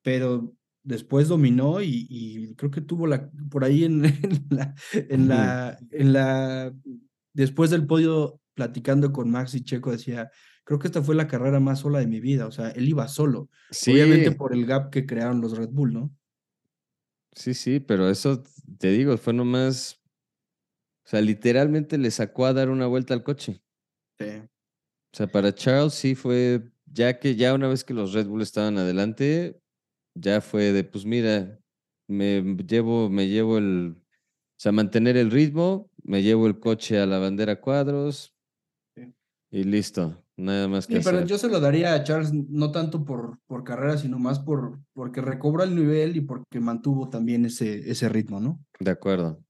[0.01, 4.01] pero después dominó y, creo que tuvo la, por ahí en,
[4.49, 6.73] la, en, la, en la,
[7.33, 10.31] después del podio platicando con Max y Checo decía,
[10.63, 13.07] creo que esta fue la carrera más sola de mi vida, o sea, él iba
[13.07, 13.49] solo,
[13.87, 16.15] obviamente por el gap que crearon los Red Bull, ¿no?
[17.33, 18.43] Sí, sí, pero eso
[18.77, 20.01] te digo, fue nomás,
[21.03, 23.61] o sea, literalmente le sacó a dar una vuelta al coche.
[24.17, 24.41] Sí.
[25.15, 28.41] O sea, para Charles sí fue, ya que ya una vez que los Red Bull
[28.41, 29.61] estaban adelante,
[30.13, 31.57] ya fue de, pues mira,
[32.05, 37.05] me llevo, me llevo el, o sea, mantener el ritmo, me llevo el coche a
[37.05, 38.35] la bandera cuadros
[39.51, 43.05] y listo, nada más que sí, pero yo se lo daría a Charles no tanto
[43.05, 47.89] por, por carrera, sino más por porque recobra el nivel y porque mantuvo también ese,
[47.89, 48.59] ese ritmo, ¿no?
[48.81, 49.41] De acuerdo.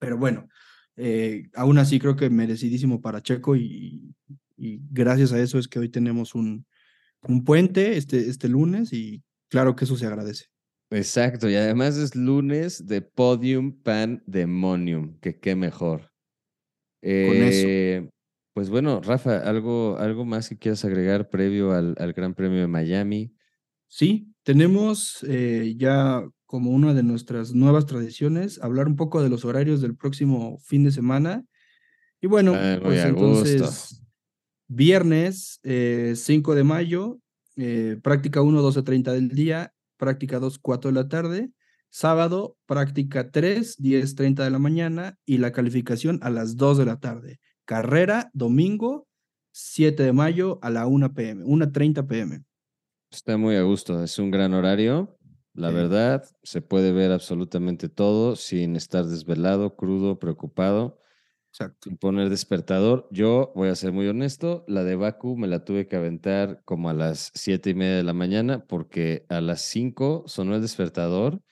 [0.00, 0.48] Pero bueno,
[0.96, 4.16] eh, aún así creo que merecidísimo para Checo y,
[4.62, 6.64] y gracias a eso es que hoy tenemos un,
[7.26, 10.46] un puente este, este lunes y claro que eso se agradece.
[10.90, 16.12] Exacto, y además es lunes de Podium Pandemonium, que qué mejor.
[17.00, 17.66] Con eso.
[17.66, 18.08] Eh,
[18.54, 22.68] pues bueno, Rafa, ¿algo, algo más que quieras agregar previo al, al Gran Premio de
[22.68, 23.34] Miami?
[23.88, 29.44] Sí, tenemos eh, ya como una de nuestras nuevas tradiciones hablar un poco de los
[29.44, 31.44] horarios del próximo fin de semana.
[32.20, 34.01] Y bueno, Ah, pues entonces
[34.74, 37.20] Viernes eh, 5 de mayo,
[37.56, 41.50] eh, práctica 1, 12.30 del día, práctica 2, 4 de la tarde.
[41.90, 47.00] Sábado, práctica 3, 10.30 de la mañana y la calificación a las 2 de la
[47.00, 47.38] tarde.
[47.66, 49.06] Carrera, domingo,
[49.50, 52.42] 7 de mayo a la 1 pm, 1.30 pm.
[53.10, 55.18] Está muy a gusto, es un gran horario.
[55.52, 60.98] La verdad, se puede ver absolutamente todo sin estar desvelado, crudo, preocupado.
[61.52, 61.90] Exacto.
[61.90, 63.06] Sin poner despertador.
[63.10, 66.88] Yo voy a ser muy honesto, la de Baku me la tuve que aventar como
[66.88, 71.42] a las siete y media de la mañana porque a las cinco sonó el despertador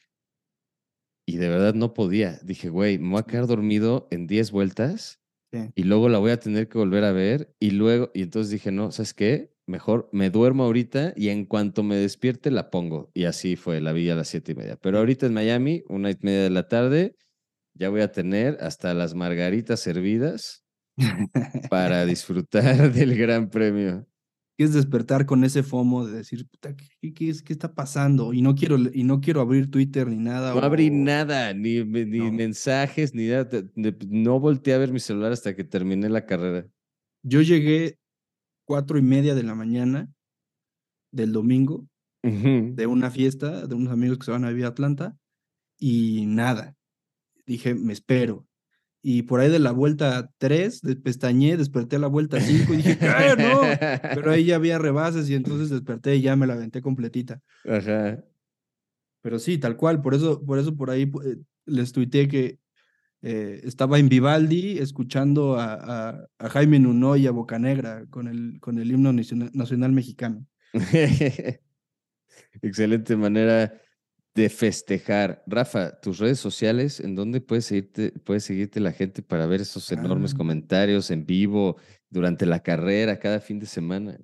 [1.27, 2.39] y de verdad no podía.
[2.43, 5.21] Dije, güey, me voy a quedar dormido en 10 vueltas
[5.75, 8.73] y luego la voy a tener que volver a ver y luego, y entonces dije,
[8.73, 9.55] no, ¿sabes qué?
[9.67, 13.11] Mejor me duermo ahorita y en cuanto me despierte la pongo.
[13.15, 14.77] Y así fue, la vi a las siete y media.
[14.77, 17.17] Pero ahorita en Miami, una y media de la tarde,
[17.75, 20.65] ya voy a tener hasta las margaritas servidas
[21.71, 24.07] para disfrutar del Gran Premio.
[24.59, 26.47] Es despertar con ese FOMO de decir,
[27.01, 28.35] ¿qué, qué, es, ¿qué está pasando?
[28.35, 30.53] Y no quiero, y no quiero abrir Twitter ni nada.
[30.53, 33.49] No abrí nada, ni, ni mensajes, ni nada.
[33.75, 36.67] No volteé a ver mi celular hasta que terminé la carrera.
[37.23, 37.99] Yo llegué
[38.67, 40.13] cuatro y media de la mañana
[41.11, 41.87] del domingo
[42.23, 45.17] de una fiesta de unos amigos que se van a vivir a Atlanta
[45.79, 46.77] y nada
[47.51, 48.47] dije, me espero.
[49.03, 52.99] Y por ahí de la vuelta 3, pestañé, desperté a la vuelta 5 y dije,
[53.01, 53.63] ¡ay, no!
[54.15, 57.41] Pero ahí ya había rebases y entonces desperté y ya me la aventé completita.
[57.69, 58.23] Ajá.
[59.23, 61.37] Pero sí, tal cual, por eso, por eso por ahí eh,
[61.67, 62.59] les tuiteé que
[63.23, 68.79] eh, estaba en Vivaldi escuchando a, a, Jaime Nuno y a Bocanegra con el, con
[68.79, 70.47] el himno nacional mexicano.
[72.63, 73.75] Excelente manera
[74.41, 75.43] de festejar.
[75.47, 79.91] Rafa, tus redes sociales, ¿en dónde puedes seguirte, puedes seguirte la gente para ver esos
[79.93, 80.39] enormes ah.
[80.39, 81.77] comentarios en vivo
[82.09, 84.19] durante la carrera, cada fin de semana?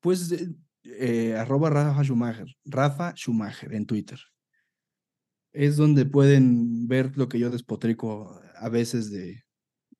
[0.00, 0.48] Pues eh,
[0.84, 4.20] eh, arroba Rafa Schumacher, Rafa Schumacher en Twitter.
[5.52, 9.42] Es donde pueden ver lo que yo despotrico a veces de,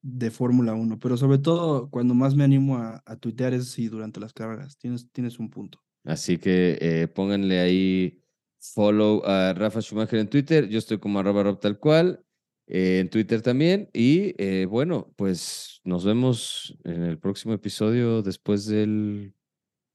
[0.00, 3.88] de Fórmula 1, pero sobre todo cuando más me animo a, a tuitear es si
[3.88, 4.78] durante las carreras.
[4.78, 5.80] Tienes, tienes un punto.
[6.04, 8.21] Así que eh, pónganle ahí
[8.62, 10.68] follow a Rafa Schumacher en Twitter.
[10.68, 12.24] Yo estoy como arroba Rob tal cual.
[12.66, 13.90] Eh, en Twitter también.
[13.92, 19.34] Y eh, bueno, pues nos vemos en el próximo episodio después del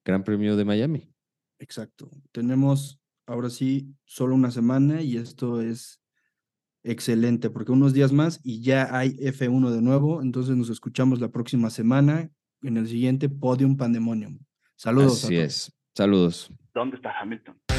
[0.05, 1.09] Gran Premio de Miami.
[1.59, 2.11] Exacto.
[2.31, 6.01] Tenemos ahora sí solo una semana y esto es
[6.83, 10.21] excelente porque unos días más y ya hay F1 de nuevo.
[10.21, 12.29] Entonces nos escuchamos la próxima semana
[12.61, 14.39] en el siguiente Podium Pandemonium.
[14.75, 15.23] Saludos.
[15.23, 15.73] Así es.
[15.95, 16.51] Saludos.
[16.73, 17.57] ¿Dónde está Hamilton?